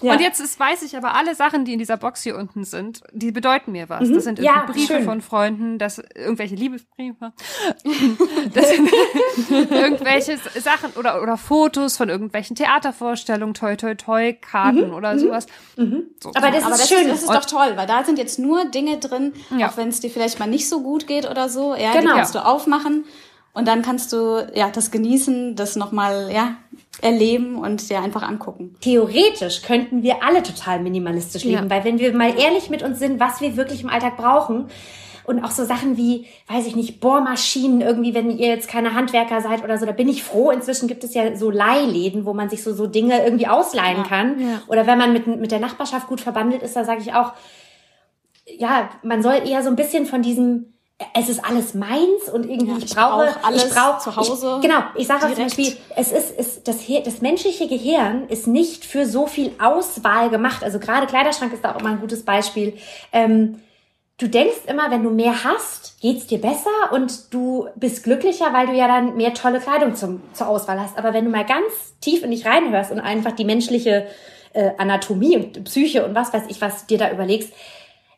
[0.01, 0.13] Ja.
[0.13, 3.01] Und jetzt ist, weiß ich aber, alle Sachen, die in dieser Box hier unten sind,
[3.11, 4.07] die bedeuten mir was.
[4.07, 4.13] Mhm.
[4.13, 5.03] Das sind ja, Briefe schön.
[5.03, 7.33] von Freunden, das irgendwelche Liebesbriefe,
[8.53, 8.89] das sind
[9.71, 14.93] irgendwelche Sachen oder, oder Fotos von irgendwelchen Theatervorstellungen, toi, toi, toi, Karten mhm.
[14.93, 15.19] oder mhm.
[15.19, 15.47] sowas.
[15.75, 16.03] Mhm.
[16.21, 16.29] So.
[16.33, 17.07] Aber das aber ist das schön.
[17.09, 19.69] das ist doch toll, weil da sind jetzt nur Dinge drin, ja.
[19.69, 21.75] auch wenn es dir vielleicht mal nicht so gut geht oder so.
[21.75, 22.11] Ja, genau.
[22.11, 23.03] die kannst du aufmachen
[23.53, 26.55] und dann kannst du ja das genießen, das nochmal ja
[27.01, 28.75] erleben und dir einfach angucken.
[28.81, 31.69] Theoretisch könnten wir alle total minimalistisch leben, ja.
[31.69, 34.69] weil wenn wir mal ehrlich mit uns sind, was wir wirklich im Alltag brauchen,
[35.25, 39.41] und auch so Sachen wie, weiß ich nicht, Bohrmaschinen irgendwie, wenn ihr jetzt keine Handwerker
[39.41, 40.51] seid oder so, da bin ich froh.
[40.51, 44.03] Inzwischen gibt es ja so Leihläden, wo man sich so, so Dinge irgendwie ausleihen ja,
[44.03, 44.39] kann.
[44.39, 44.61] Ja.
[44.67, 47.33] Oder wenn man mit, mit der Nachbarschaft gut verbandelt ist, da sage ich auch,
[48.45, 50.72] ja, man soll eher so ein bisschen von diesem
[51.13, 54.15] es ist alles meins und irgendwie ja, ich, ich brauche brauch alles ich brauch, zu
[54.15, 54.59] Hause.
[54.61, 58.85] Ich, genau, ich sage zum Beispiel, es ist, ist das, das menschliche Gehirn ist nicht
[58.85, 60.63] für so viel Auswahl gemacht.
[60.63, 62.77] Also gerade Kleiderschrank ist da auch immer ein gutes Beispiel.
[63.11, 63.59] Ähm,
[64.17, 68.67] du denkst immer, wenn du mehr hast, geht's dir besser und du bist glücklicher, weil
[68.67, 70.97] du ja dann mehr tolle Kleidung zum, zur Auswahl hast.
[70.97, 71.71] Aber wenn du mal ganz
[72.01, 74.07] tief in dich reinhörst und einfach die menschliche
[74.53, 77.51] äh, Anatomie und Psyche und was weiß ich, was dir da überlegst,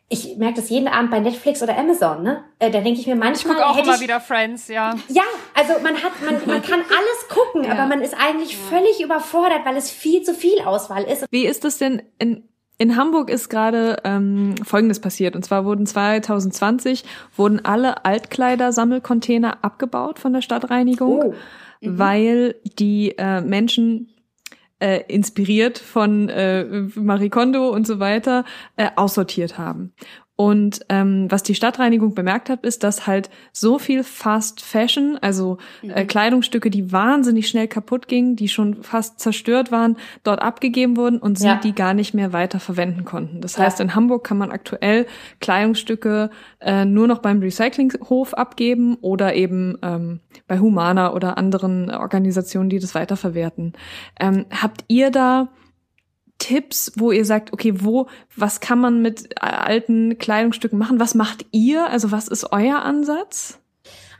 [0.08, 2.44] ich merke das jeden Abend bei Netflix oder Amazon, ne?
[2.60, 3.54] Äh, da denke ich mir manchmal.
[3.54, 4.94] Ich gucke auch immer ich, wieder Friends, ja.
[5.08, 7.72] Ja, also man hat, man, man kann alles gucken, ja.
[7.72, 8.58] aber man ist eigentlich ja.
[8.76, 11.26] völlig überfordert, weil es viel zu viel Auswahl ist.
[11.30, 12.44] Wie ist das denn in
[12.78, 15.34] in Hamburg ist gerade ähm, Folgendes passiert.
[15.34, 17.04] Und zwar wurden 2020
[17.34, 21.34] wurden alle Altkleidersammelcontainer abgebaut von der Stadtreinigung, oh.
[21.80, 21.98] mhm.
[21.98, 24.14] weil die äh, Menschen
[24.78, 26.64] äh, inspiriert von äh,
[26.94, 28.44] Marie Kondo und so weiter,
[28.76, 29.92] äh, aussortiert haben.
[30.36, 35.56] Und ähm, was die Stadtreinigung bemerkt hat, ist, dass halt so viel Fast Fashion, also
[35.82, 36.06] äh, mhm.
[36.06, 41.38] Kleidungsstücke, die wahnsinnig schnell kaputt gingen, die schon fast zerstört waren, dort abgegeben wurden und
[41.38, 41.56] sie ja.
[41.56, 43.40] die gar nicht mehr weiter verwenden konnten.
[43.40, 43.64] Das ja.
[43.64, 45.06] heißt, in Hamburg kann man aktuell
[45.40, 46.28] Kleidungsstücke
[46.60, 52.78] äh, nur noch beim Recyclinghof abgeben oder eben ähm, bei Humana oder anderen Organisationen, die
[52.78, 53.72] das weiterverwerten.
[54.20, 55.48] Ähm, habt ihr da
[56.38, 58.06] Tipps, wo ihr sagt, okay, wo,
[58.36, 61.00] was kann man mit alten Kleidungsstücken machen?
[61.00, 61.88] Was macht ihr?
[61.88, 63.58] Also was ist euer Ansatz?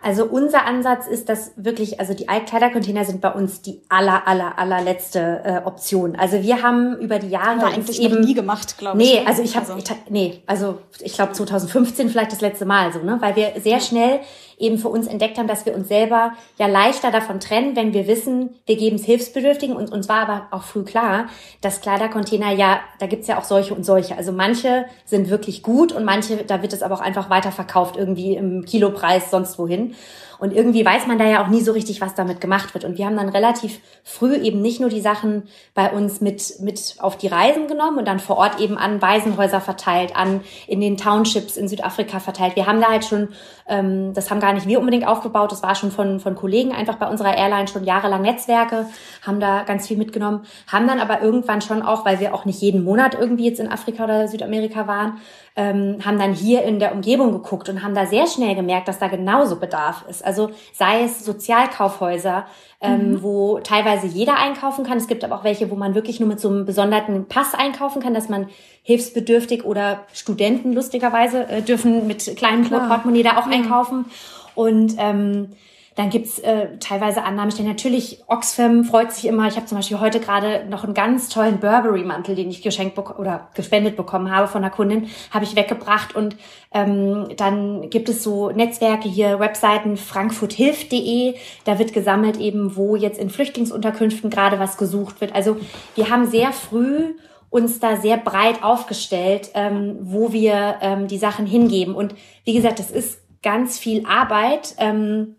[0.03, 4.59] Also unser Ansatz ist, dass wirklich, also die Altkleidercontainer sind bei uns die aller, aller,
[4.59, 6.17] allerletzte äh, Option.
[6.17, 9.14] Also wir haben über die Jahre War eigentlich eben nie gemacht, glaube ich.
[9.14, 9.95] Nee, also ich habe, also.
[10.09, 14.21] nee, also ich glaube 2015 vielleicht das letzte Mal so, ne, weil wir sehr schnell
[14.59, 18.07] eben für uns entdeckt haben, dass wir uns selber ja leichter davon trennen, wenn wir
[18.07, 19.76] wissen, wir geben es Hilfsbedürftigen.
[19.76, 21.26] Und uns war aber auch früh klar,
[21.61, 24.16] dass Kleidercontainer ja, da gibt's ja auch solche und solche.
[24.16, 28.34] Also manche sind wirklich gut und manche, da wird es aber auch einfach weiterverkauft, irgendwie
[28.34, 29.94] im Kilopreis sonst wohin.
[30.38, 32.84] Und irgendwie weiß man da ja auch nie so richtig, was damit gemacht wird.
[32.84, 35.44] Und wir haben dann relativ früh eben nicht nur die Sachen
[35.74, 39.61] bei uns mit, mit auf die Reisen genommen und dann vor Ort eben an Waisenhäuser
[39.61, 42.57] verteilt, an in den Townships in Südafrika verteilt.
[42.57, 43.28] Wir haben da halt schon,
[43.69, 46.97] ähm, das haben gar nicht wir unbedingt aufgebaut, das war schon von, von Kollegen einfach
[46.97, 48.87] bei unserer Airline schon jahrelang Netzwerke,
[49.27, 52.61] haben da ganz viel mitgenommen, haben dann aber irgendwann schon auch, weil wir auch nicht
[52.61, 55.19] jeden Monat irgendwie jetzt in Afrika oder Südamerika waren,
[55.57, 58.99] ähm, haben dann hier in der Umgebung geguckt und haben da sehr schnell gemerkt, dass
[58.99, 60.25] da genauso Bedarf ist.
[60.25, 62.47] Also sei es Sozialkaufhäuser,
[62.81, 63.22] ähm, mhm.
[63.22, 64.99] wo teilweise jeder einkaufen kann.
[64.99, 68.03] Es gibt aber auch welche, wo man wirklich nur mit so einem besonderten Pass einkaufen
[68.03, 68.49] kann, dass man
[68.83, 73.53] hilfsbedürftig oder Studenten lustigerweise äh, dürfen mit kleinem Portemonnaie da auch ja.
[73.53, 74.07] einkaufen.
[74.55, 75.53] Und ähm,
[75.97, 77.70] dann gibt's äh, teilweise Annahmestellen.
[77.70, 79.49] Natürlich, Oxfam freut sich immer.
[79.49, 83.49] Ich habe zum Beispiel heute gerade noch einen ganz tollen Burberry-Mantel, den ich geschenkt oder
[83.55, 86.14] gespendet bekommen habe von einer Kundin, habe ich weggebracht.
[86.14, 86.36] Und
[86.74, 91.34] ähm, dann gibt es so Netzwerke hier, Webseiten frankfurthilft.de.
[91.64, 95.34] Da wird gesammelt eben, wo jetzt in Flüchtlingsunterkünften gerade was gesucht wird.
[95.34, 95.57] Also
[95.94, 97.14] wir haben sehr früh
[97.49, 101.94] uns da sehr breit aufgestellt, ähm, wo wir ähm, die Sachen hingeben.
[101.94, 104.74] Und wie gesagt, das ist ganz viel Arbeit.
[104.76, 105.36] Ähm,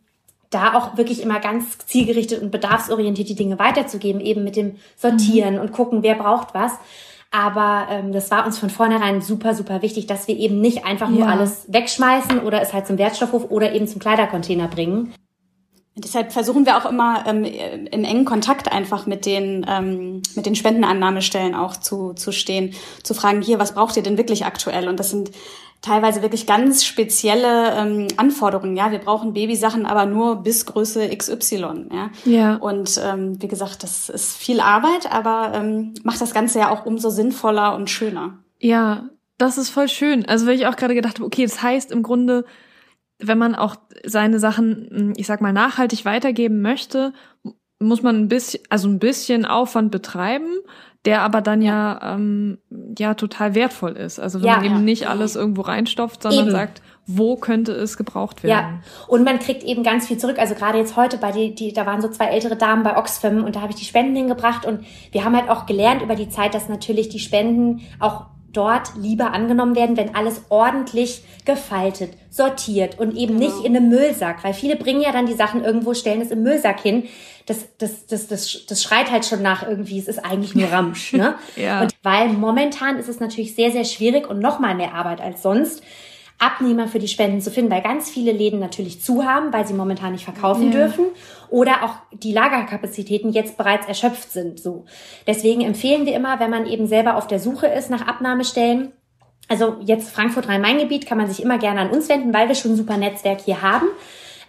[0.58, 5.56] da auch wirklich immer ganz zielgerichtet und bedarfsorientiert die Dinge weiterzugeben, eben mit dem Sortieren
[5.56, 5.62] mhm.
[5.62, 6.72] und gucken, wer braucht was.
[7.30, 11.10] Aber ähm, das war uns von vornherein super, super wichtig, dass wir eben nicht einfach
[11.10, 15.14] nur alles wegschmeißen oder es halt zum Wertstoffhof oder eben zum Kleidercontainer bringen.
[15.96, 20.56] Deshalb versuchen wir auch immer ähm, in engen Kontakt einfach mit den ähm, mit den
[20.56, 24.88] Spendenannahmestellen auch zu zu stehen, zu fragen hier, was braucht ihr denn wirklich aktuell?
[24.88, 25.32] Und das sind
[25.82, 28.76] teilweise wirklich ganz spezielle ähm, Anforderungen.
[28.76, 31.88] Ja, wir brauchen Babysachen, aber nur bis Größe XY.
[31.92, 32.10] Ja.
[32.26, 32.56] ja.
[32.56, 36.86] Und ähm, wie gesagt, das ist viel Arbeit, aber ähm, macht das Ganze ja auch
[36.86, 38.40] umso sinnvoller und schöner.
[38.60, 40.26] Ja, das ist voll schön.
[40.26, 42.46] Also weil ich auch gerade gedacht habe, okay, das heißt im Grunde,
[43.20, 47.14] wenn man auch seine Sachen, hm, ich sag mal, nachhaltig weitergeben möchte,
[47.80, 50.50] muss man ein bisschen, also ein bisschen Aufwand betreiben,
[51.06, 52.58] der aber dann ja, ja, ähm,
[52.98, 54.20] ja total wertvoll ist.
[54.20, 54.82] Also wenn ja, man eben ja.
[54.82, 56.52] nicht alles irgendwo reinstopft, sondern eben.
[56.52, 58.82] sagt, wo könnte es gebraucht werden?
[58.82, 60.38] Ja, und man kriegt eben ganz viel zurück.
[60.40, 63.44] Also gerade jetzt heute bei die, die da waren so zwei ältere Damen bei Oxfam
[63.44, 64.82] und da habe ich die Spenden hingebracht und
[65.12, 68.26] wir haben halt auch gelernt über die Zeit, dass natürlich die Spenden auch
[68.58, 73.54] dort lieber angenommen werden, wenn alles ordentlich gefaltet, sortiert und eben genau.
[73.54, 76.44] nicht in einem Müllsack, weil viele bringen ja dann die Sachen irgendwo, stellen es im
[76.44, 77.04] Müllsack hin
[77.48, 81.14] das, das, das, das, das schreit halt schon nach irgendwie, es ist eigentlich nur Ramsch.
[81.14, 81.36] Ne?
[81.56, 81.82] ja.
[81.82, 85.42] Und weil momentan ist es natürlich sehr, sehr schwierig und noch mal mehr Arbeit als
[85.42, 85.82] sonst,
[86.40, 89.74] Abnehmer für die Spenden zu finden, weil ganz viele Läden natürlich zu haben, weil sie
[89.74, 90.72] momentan nicht verkaufen ja.
[90.72, 91.06] dürfen
[91.50, 94.60] oder auch die Lagerkapazitäten jetzt bereits erschöpft sind.
[94.60, 94.86] So,
[95.26, 98.92] deswegen empfehlen wir immer, wenn man eben selber auf der Suche ist nach Abnahmestellen,
[99.50, 102.72] also jetzt Frankfurt Rhein-Main-Gebiet kann man sich immer gerne an uns wenden, weil wir schon
[102.72, 103.88] ein super Netzwerk hier haben.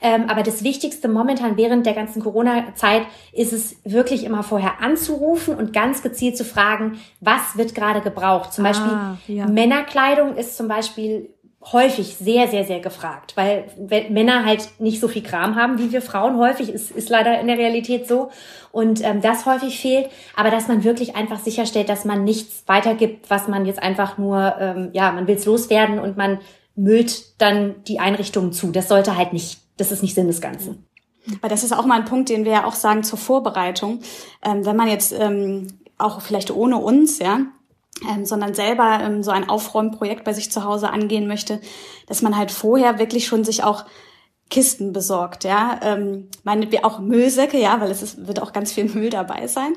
[0.00, 5.56] Ähm, aber das Wichtigste momentan während der ganzen Corona-Zeit ist es wirklich immer vorher anzurufen
[5.56, 8.52] und ganz gezielt zu fragen, was wird gerade gebraucht.
[8.52, 9.46] Zum Beispiel ah, ja.
[9.48, 11.30] Männerkleidung ist zum Beispiel
[11.72, 13.66] häufig sehr, sehr, sehr gefragt, weil
[14.10, 17.46] Männer halt nicht so viel Kram haben wie wir Frauen häufig, ist, ist leider in
[17.46, 18.30] der Realität so
[18.72, 23.30] und ähm, das häufig fehlt, aber dass man wirklich einfach sicherstellt, dass man nichts weitergibt,
[23.30, 26.38] was man jetzt einfach nur, ähm, ja, man will es loswerden und man
[26.74, 28.70] müllt dann die Einrichtungen zu.
[28.70, 30.84] Das sollte halt nicht das ist nicht Sinn des Ganzen.
[31.38, 34.00] Aber das ist auch mal ein Punkt, den wir ja auch sagen zur Vorbereitung.
[34.42, 37.40] Ähm, wenn man jetzt ähm, auch vielleicht ohne uns, ja,
[38.08, 41.60] ähm, sondern selber ähm, so ein Aufräumprojekt bei sich zu Hause angehen möchte,
[42.06, 43.84] dass man halt vorher wirklich schon sich auch
[44.50, 48.84] Kisten besorgt, ja, ähm, meine auch Müllsäcke, ja, weil es ist, wird auch ganz viel
[48.84, 49.74] Müll dabei sein.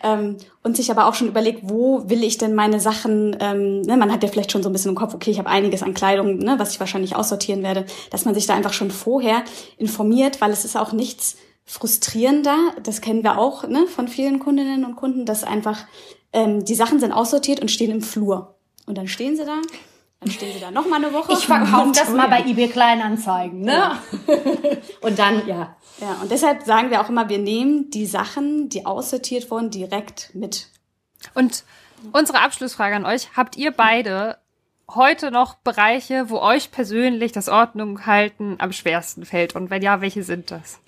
[0.00, 3.96] Ähm, und sich aber auch schon überlegt, wo will ich denn meine Sachen, ähm, ne,
[3.96, 5.94] man hat ja vielleicht schon so ein bisschen im Kopf, okay, ich habe einiges an
[5.94, 9.42] Kleidung, ne, was ich wahrscheinlich aussortieren werde, dass man sich da einfach schon vorher
[9.76, 14.84] informiert, weil es ist auch nichts frustrierender, das kennen wir auch ne, von vielen Kundinnen
[14.84, 15.84] und Kunden, dass einfach
[16.32, 18.54] ähm, die Sachen sind aussortiert und stehen im Flur
[18.86, 19.60] und dann stehen sie da
[20.22, 21.32] dann stehen sie da noch mal eine Woche.
[21.32, 23.72] Ich verkaufe das mal bei eBay Kleinanzeigen, ne?
[23.72, 23.98] Ja.
[25.00, 25.76] und dann, ja.
[26.00, 30.30] Ja, und deshalb sagen wir auch immer, wir nehmen die Sachen, die aussortiert wurden, direkt
[30.32, 30.68] mit.
[31.34, 31.64] Und
[32.12, 34.38] unsere Abschlussfrage an euch, habt ihr beide
[34.88, 39.56] heute noch Bereiche, wo euch persönlich das Ordnung halten am schwersten fällt?
[39.56, 40.78] Und wenn ja, welche sind das?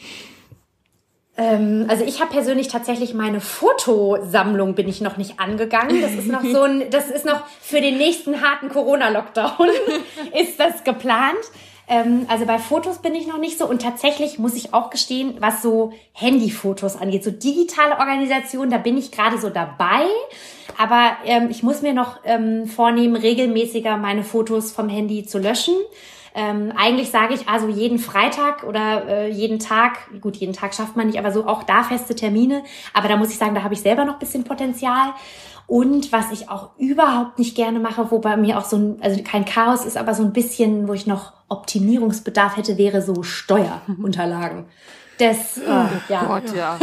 [1.37, 6.01] Ähm, also ich habe persönlich tatsächlich meine Fotosammlung bin ich noch nicht angegangen.
[6.01, 9.69] Das ist noch so ein, das ist noch für den nächsten harten Corona-Lockdown
[10.41, 11.39] ist das geplant.
[11.89, 15.35] Ähm, also bei Fotos bin ich noch nicht so und tatsächlich muss ich auch gestehen,
[15.41, 20.07] was so Handyfotos angeht, so digitale Organisation, da bin ich gerade so dabei.
[20.79, 25.75] Aber ähm, ich muss mir noch ähm, vornehmen, regelmäßiger meine Fotos vom Handy zu löschen.
[26.37, 30.97] Ähm, eigentlich sage ich also jeden Freitag oder äh, jeden Tag, gut, jeden Tag schafft
[30.97, 32.65] man nicht, aber so auch da feste Termine.
[32.93, 35.15] Aber da muss ich sagen, da habe ich selber noch bisschen Potenzial.
[35.67, 39.23] Und was ich auch überhaupt nicht gerne mache, wo bei mir auch so ein, also
[39.23, 44.67] kein Chaos ist, aber so ein bisschen, wo ich noch Optimierungsbedarf hätte, wäre so Steuerunterlagen.
[45.19, 46.25] Das, oh, ja.
[46.25, 46.77] Gott, ja.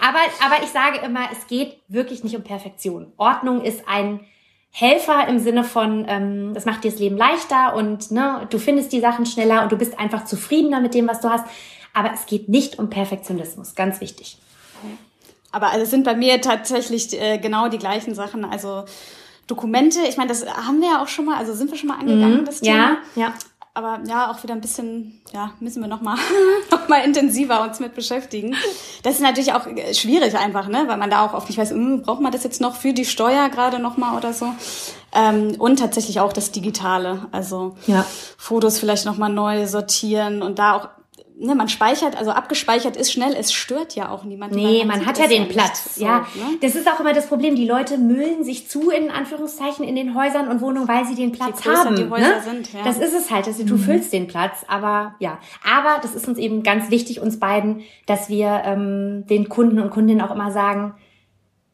[0.00, 3.12] aber, aber ich sage immer, es geht wirklich nicht um Perfektion.
[3.16, 4.20] Ordnung ist ein
[4.72, 8.92] Helfer im Sinne von, ähm, das macht dir das Leben leichter und ne, du findest
[8.92, 11.44] die Sachen schneller und du bist einfach zufriedener mit dem, was du hast.
[11.92, 14.38] Aber es geht nicht um Perfektionismus, ganz wichtig.
[15.52, 18.44] Aber also sind bei mir tatsächlich äh, genau die gleichen Sachen.
[18.44, 18.84] Also
[19.48, 21.98] Dokumente, ich meine, das haben wir ja auch schon mal, also sind wir schon mal
[21.98, 22.44] angegangen, Mhm.
[22.44, 22.98] das Thema.
[23.16, 23.34] Ja, ja.
[23.72, 26.16] Aber ja, auch wieder ein bisschen, ja, müssen wir noch mal,
[26.70, 28.56] noch mal intensiver uns mit beschäftigen.
[29.04, 31.70] Das ist natürlich auch äh, schwierig einfach, ne, weil man da auch oft nicht weiß,
[31.70, 34.52] hm, braucht man das jetzt noch für die Steuer gerade noch mal oder so.
[35.14, 38.04] Ähm, und tatsächlich auch das Digitale, also Ja.
[38.36, 40.88] Fotos vielleicht noch mal neu sortieren und da auch,
[41.40, 44.56] ne, man speichert, also abgespeichert ist schnell, es stört ja auch niemanden.
[44.56, 45.96] weil Nee, man sieht hat ja den nicht Platz.
[45.96, 46.58] so, ja, ne?
[46.60, 47.56] das ist auch immer das Problem.
[47.56, 51.32] Die Leute müllen sich zu in Anführungszeichen in den Häusern und Wohnungen, weil sie den
[51.32, 51.96] Platz größer haben.
[51.96, 52.42] die Häuser ne?
[52.44, 52.80] sind, ja.
[52.84, 53.46] Das ist es halt.
[53.46, 55.38] Also du füllst den Platz, aber ja.
[55.64, 59.90] Aber das ist uns eben ganz wichtig uns beiden, dass wir ähm, den Kunden und
[59.90, 60.94] Kundinnen auch immer sagen,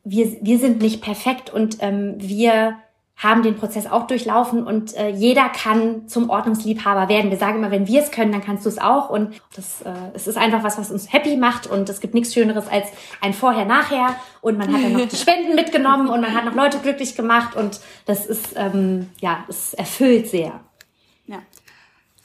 [0.05, 2.77] wir wir sind nicht perfekt und ähm, wir
[3.17, 7.31] haben den Prozess auch durchlaufen und äh, jeder kann zum Ordnungsliebhaber werden.
[7.31, 9.09] Wir sagen immer, wenn wir es können, dann kannst du es auch.
[9.09, 11.67] Und das äh, es ist einfach was, was uns happy macht.
[11.67, 12.89] Und es gibt nichts Schöneres als
[13.23, 14.17] ein Vorher-Nachher.
[14.43, 17.57] Und man hat dann noch die Spenden mitgenommen und man hat noch Leute glücklich gemacht.
[17.57, 20.61] Und das ist, ähm, ja, es erfüllt sehr.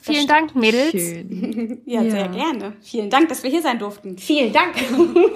[0.02, 0.90] Vielen Dank, Mädels.
[0.90, 1.80] Schön.
[1.86, 2.10] Ja, Ja.
[2.10, 2.72] sehr gerne.
[2.82, 4.18] Vielen Dank, dass wir hier sein durften.
[4.18, 4.74] Vielen Dank.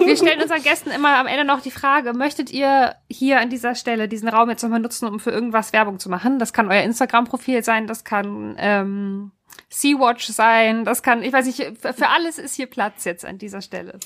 [0.05, 3.75] Wir stellen unseren Gästen immer am Ende noch die Frage, möchtet ihr hier an dieser
[3.75, 6.37] Stelle diesen Raum jetzt nochmal nutzen, um für irgendwas Werbung zu machen?
[6.39, 9.31] Das kann euer Instagram-Profil sein, das kann ähm,
[9.69, 13.61] Sea-Watch sein, das kann, ich weiß nicht, für alles ist hier Platz jetzt an dieser
[13.61, 13.99] Stelle.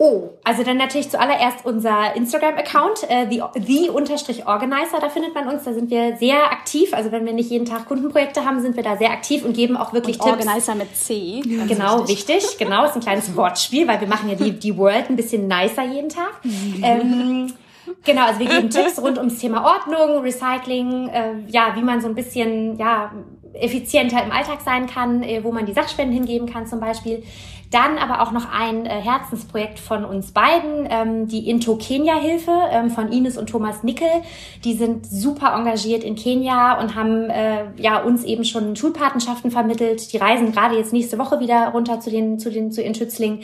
[0.00, 5.48] Oh, also dann natürlich zuallererst unser Instagram-Account, äh, the, the unterstrich Organizer, da findet man
[5.48, 6.94] uns, da sind wir sehr aktiv.
[6.94, 9.76] Also wenn wir nicht jeden Tag Kundenprojekte haben, sind wir da sehr aktiv und geben
[9.76, 10.30] auch wirklich Tipps.
[10.30, 11.40] Organizer mit C.
[11.42, 12.36] Genau, wichtig.
[12.36, 12.58] wichtig.
[12.58, 15.84] Genau, ist ein kleines Wortspiel, weil wir machen ja die, die World ein bisschen nicer
[15.84, 16.40] jeden Tag.
[16.80, 17.52] Ähm,
[18.04, 22.06] genau, also wir geben Tipps rund ums Thema Ordnung, Recycling, äh, ja, wie man so
[22.06, 23.10] ein bisschen, ja,
[23.54, 27.24] effizienter im Alltag sein kann, äh, wo man die Sachspenden hingeben kann zum Beispiel.
[27.70, 32.52] Dann aber auch noch ein äh, Herzensprojekt von uns beiden, ähm, die Into Kenia Hilfe
[32.70, 34.08] ähm, von Ines und Thomas Nickel.
[34.64, 40.12] Die sind super engagiert in Kenia und haben äh, ja uns eben schon Schulpatenschaften vermittelt.
[40.12, 43.40] Die reisen gerade jetzt nächste Woche wieder runter zu den zu den zu ihren Schützlingen.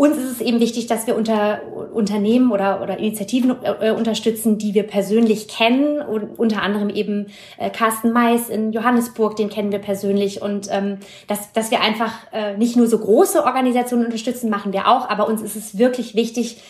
[0.00, 1.60] Uns ist es eben wichtig, dass wir unter
[1.92, 6.00] Unternehmen oder, oder Initiativen äh, unterstützen, die wir persönlich kennen.
[6.00, 7.26] Und unter anderem eben
[7.58, 10.40] äh, Carsten Mais in Johannesburg, den kennen wir persönlich.
[10.40, 14.88] Und ähm, dass, dass wir einfach äh, nicht nur so große Organisationen unterstützen, machen wir
[14.88, 15.06] auch.
[15.06, 16.62] Aber uns ist es wirklich wichtig,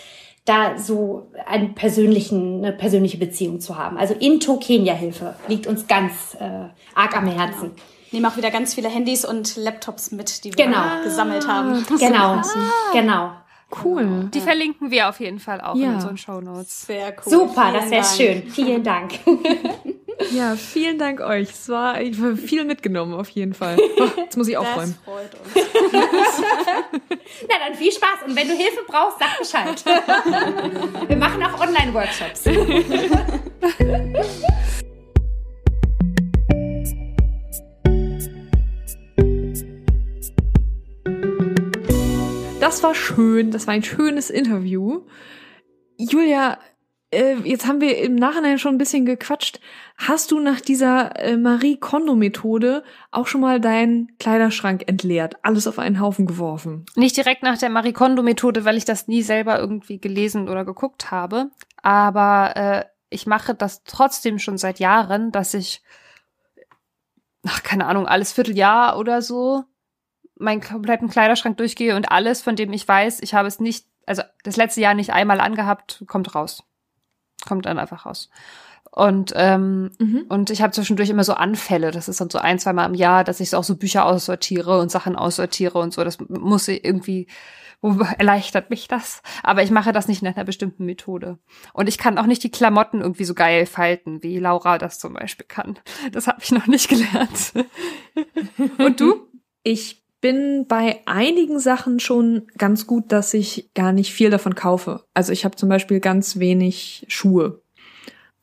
[0.44, 3.96] da so einen persönlichen, eine persönliche Beziehung zu haben.
[3.96, 6.64] Also Into Kenia Hilfe liegt uns ganz äh,
[6.96, 7.70] arg am Herzen.
[8.12, 11.02] Nehmen auch wieder ganz viele Handys und Laptops mit, die wir Genau.
[11.04, 11.84] gesammelt haben.
[11.98, 12.40] Genau,
[12.92, 13.32] genau.
[13.84, 14.28] Cool.
[14.34, 15.90] Die verlinken wir auf jeden Fall auch Ja.
[15.90, 16.86] in unseren Shownotes.
[16.86, 17.30] Sehr cool.
[17.32, 18.16] Super, das Vielen wäre Dank.
[18.16, 18.50] schön.
[18.50, 19.12] Vielen Dank.
[20.34, 21.48] Ja, vielen Dank euch.
[21.48, 23.78] Es war ich viel mitgenommen auf jeden Fall.
[23.98, 24.94] Oh, Jetzt muss ich Das aufräumen.
[25.02, 25.54] freut uns.
[27.48, 29.82] Na dann viel Spaß und wenn du Hilfe brauchst, sag Bescheid.
[31.08, 32.42] Wir machen auch Online-Workshops.
[42.70, 43.50] Das war schön.
[43.50, 45.00] Das war ein schönes Interview.
[45.96, 46.56] Julia,
[47.10, 49.58] äh, jetzt haben wir im Nachhinein schon ein bisschen gequatscht.
[49.96, 55.80] Hast du nach dieser äh, Marie Kondo-Methode auch schon mal deinen Kleiderschrank entleert, alles auf
[55.80, 56.86] einen Haufen geworfen?
[56.94, 61.10] Nicht direkt nach der Marie Kondo-Methode, weil ich das nie selber irgendwie gelesen oder geguckt
[61.10, 61.50] habe.
[61.82, 65.82] Aber äh, ich mache das trotzdem schon seit Jahren, dass ich,
[67.44, 69.64] ach, keine Ahnung, alles Vierteljahr oder so
[70.40, 74.22] meinen kompletten Kleiderschrank durchgehe und alles, von dem ich weiß, ich habe es nicht, also
[74.42, 76.64] das letzte Jahr nicht einmal angehabt, kommt raus.
[77.46, 78.28] Kommt dann einfach raus.
[78.92, 80.24] Und, ähm, Mhm.
[80.28, 81.92] und ich habe zwischendurch immer so Anfälle.
[81.92, 84.78] Das ist dann so ein, zwei Mal im Jahr, dass ich auch so Bücher aussortiere
[84.80, 86.02] und Sachen aussortiere und so.
[86.02, 87.28] Das muss ich irgendwie,
[87.80, 89.22] wo erleichtert mich das?
[89.44, 91.38] Aber ich mache das nicht nach einer bestimmten Methode.
[91.72, 95.14] Und ich kann auch nicht die Klamotten irgendwie so geil falten, wie Laura das zum
[95.14, 95.78] Beispiel kann.
[96.10, 97.52] Das habe ich noch nicht gelernt.
[98.78, 99.28] und du?
[99.62, 105.04] Ich bin bei einigen Sachen schon ganz gut, dass ich gar nicht viel davon kaufe.
[105.14, 107.62] Also ich habe zum Beispiel ganz wenig Schuhe.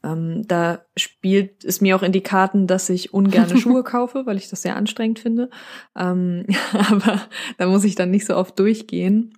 [0.04, 4.38] Ähm, da spielt es mir auch in die Karten, dass ich ungerne Schuhe kaufe, weil
[4.38, 5.50] ich das sehr anstrengend finde.
[5.96, 6.46] Ähm,
[6.90, 7.22] aber
[7.58, 9.34] da muss ich dann nicht so oft durchgehen.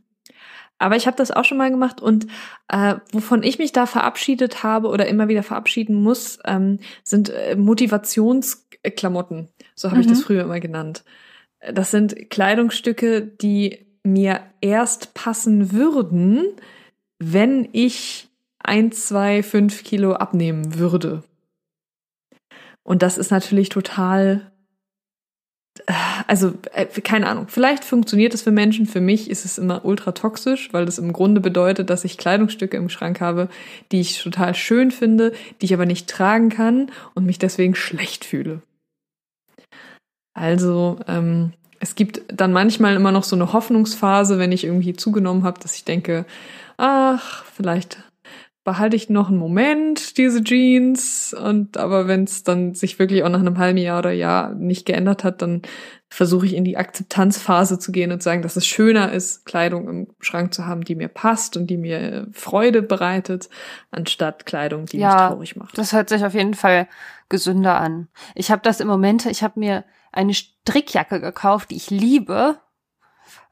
[0.81, 2.27] Aber ich habe das auch schon mal gemacht und
[2.69, 7.57] äh, wovon ich mich da verabschiedet habe oder immer wieder verabschieden muss, ähm, sind äh,
[7.57, 9.49] Motivationsklamotten.
[9.75, 10.23] So habe ich das Mhm.
[10.23, 11.03] früher immer genannt.
[11.73, 16.45] Das sind Kleidungsstücke, die mir erst passen würden,
[17.19, 18.29] wenn ich
[18.59, 21.23] ein, zwei, fünf Kilo abnehmen würde.
[22.83, 24.51] Und das ist natürlich total,
[26.27, 30.13] also äh, keine Ahnung, vielleicht funktioniert es für Menschen, für mich ist es immer ultra
[30.13, 33.49] toxisch, weil das im Grunde bedeutet, dass ich Kleidungsstücke im Schrank habe,
[33.91, 38.25] die ich total schön finde, die ich aber nicht tragen kann und mich deswegen schlecht
[38.25, 38.61] fühle.
[40.39, 45.43] Also ähm, es gibt dann manchmal immer noch so eine Hoffnungsphase, wenn ich irgendwie zugenommen
[45.43, 46.25] habe, dass ich denke,
[46.77, 47.97] ach, vielleicht
[48.63, 53.29] behalte ich noch einen Moment diese Jeans und aber wenn es dann sich wirklich auch
[53.29, 55.61] nach einem halben Jahr oder Jahr nicht geändert hat, dann
[56.09, 60.07] versuche ich in die Akzeptanzphase zu gehen und sagen, dass es schöner ist, Kleidung im
[60.21, 63.49] Schrank zu haben, die mir passt und die mir Freude bereitet,
[63.91, 65.77] anstatt Kleidung, die Ja, mich traurig macht.
[65.77, 66.87] Das hört sich auf jeden Fall
[67.27, 68.07] gesünder an.
[68.35, 72.59] Ich habe das im Moment, ich habe mir eine Strickjacke gekauft, die ich liebe,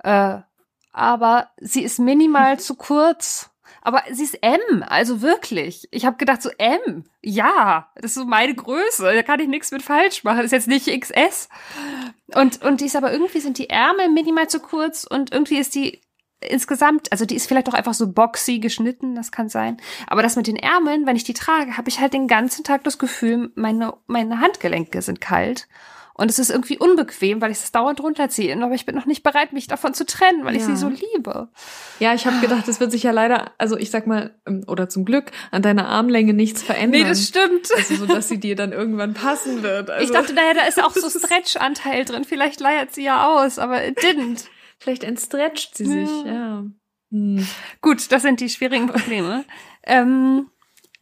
[0.04, 0.40] äh,
[0.92, 3.52] aber sie ist minimal zu kurz.
[3.82, 5.88] Aber sie ist M, also wirklich.
[5.92, 9.72] Ich habe gedacht so M, ja, das ist so meine Größe, da kann ich nichts
[9.72, 10.38] mit falsch machen.
[10.38, 11.48] Das ist jetzt nicht XS.
[12.34, 15.76] Und und die ist aber irgendwie sind die Ärmel minimal zu kurz und irgendwie ist
[15.76, 16.02] die
[16.40, 19.78] insgesamt, also die ist vielleicht auch einfach so boxy geschnitten, das kann sein.
[20.08, 22.84] Aber das mit den Ärmeln, wenn ich die trage, habe ich halt den ganzen Tag
[22.84, 25.68] das Gefühl, meine, meine Handgelenke sind kalt.
[26.18, 28.56] Und es ist irgendwie unbequem, weil ich es dauernd runterziehe.
[28.64, 30.68] Aber ich bin noch nicht bereit, mich davon zu trennen, weil ich Ja.
[30.70, 31.50] sie so liebe.
[32.00, 34.90] Ja, ich habe gedacht, es wird sich ja leider, also ich sag mal, ähm, oder
[34.90, 37.16] zum Glück, an deiner Armlänge nichts verändern.
[37.16, 37.70] stimmt.
[37.76, 39.90] Also so, dass sie dir dann irgendwann passen wird.
[39.92, 42.24] Also, ich dachte, naja, da ist auch so Stretch-Anteil drin.
[42.24, 44.46] Vielleicht leiert sie ja aus, aber it didn't.
[44.80, 46.32] vielleicht entstretcht sie sich, Ja.
[46.34, 46.64] ja.
[47.12, 47.48] Hm.
[47.82, 49.46] Gut, das sind die schwierigen Probleme.
[49.86, 50.50] ähm,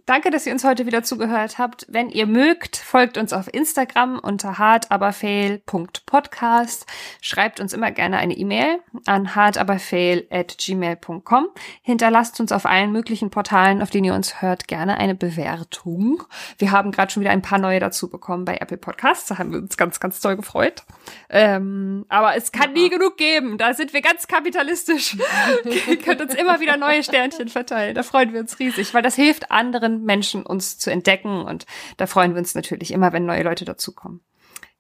[0.06, 1.86] danke, dass ihr uns heute wieder zugehört habt.
[1.90, 6.86] Wenn ihr mögt, folgt uns auf Instagram unter hardaberfail.podcast.
[7.22, 11.48] Schreibt uns immer gerne eine E-Mail an hardaberfail@gmail.com.
[11.82, 16.22] Hinterlasst uns auf allen möglichen Portalen, auf denen ihr uns hört, gerne eine Bewertung.
[16.58, 19.28] Wir haben gerade schon wieder ein paar neue dazu bekommen bei Apple Podcasts.
[19.28, 20.84] Da haben wir uns ganz, ganz toll gefreut.
[21.30, 23.58] Ähm, aber es kann nie genug geben.
[23.58, 25.18] Da sind wir ganz kapitalistisch.
[25.88, 27.96] ihr könnt uns immer wieder neue Sternchen verteilen.
[27.96, 31.42] Da freuen wir uns riesig, weil das hilft anderen Menschen, uns zu entdecken.
[31.44, 31.66] Und
[31.98, 34.22] da freuen wir uns natürlich immer, wenn neue Leute dazukommen.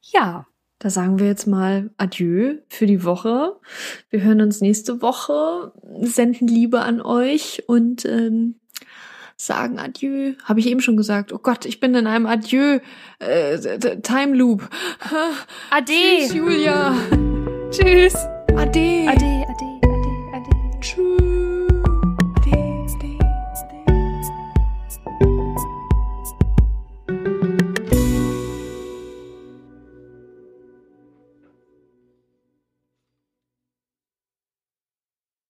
[0.02, 0.46] Ja,
[0.80, 3.56] Da sagen wir jetzt mal Adieu für die Woche.
[4.10, 8.56] Wir hören uns nächste Woche, senden Liebe an euch und ähm,
[9.38, 10.34] sagen Adieu.
[10.44, 11.32] Habe ich eben schon gesagt.
[11.32, 12.80] Oh Gott, ich bin in einem Adieu
[13.20, 14.70] äh, Time Loop.
[15.70, 15.94] Ade.
[15.94, 16.94] Tschüss, Julia.
[17.72, 18.16] Tschüss.
[18.56, 19.08] Ade.
[19.08, 20.80] Ade, ade, ade, ade.
[20.82, 21.25] Tschüss.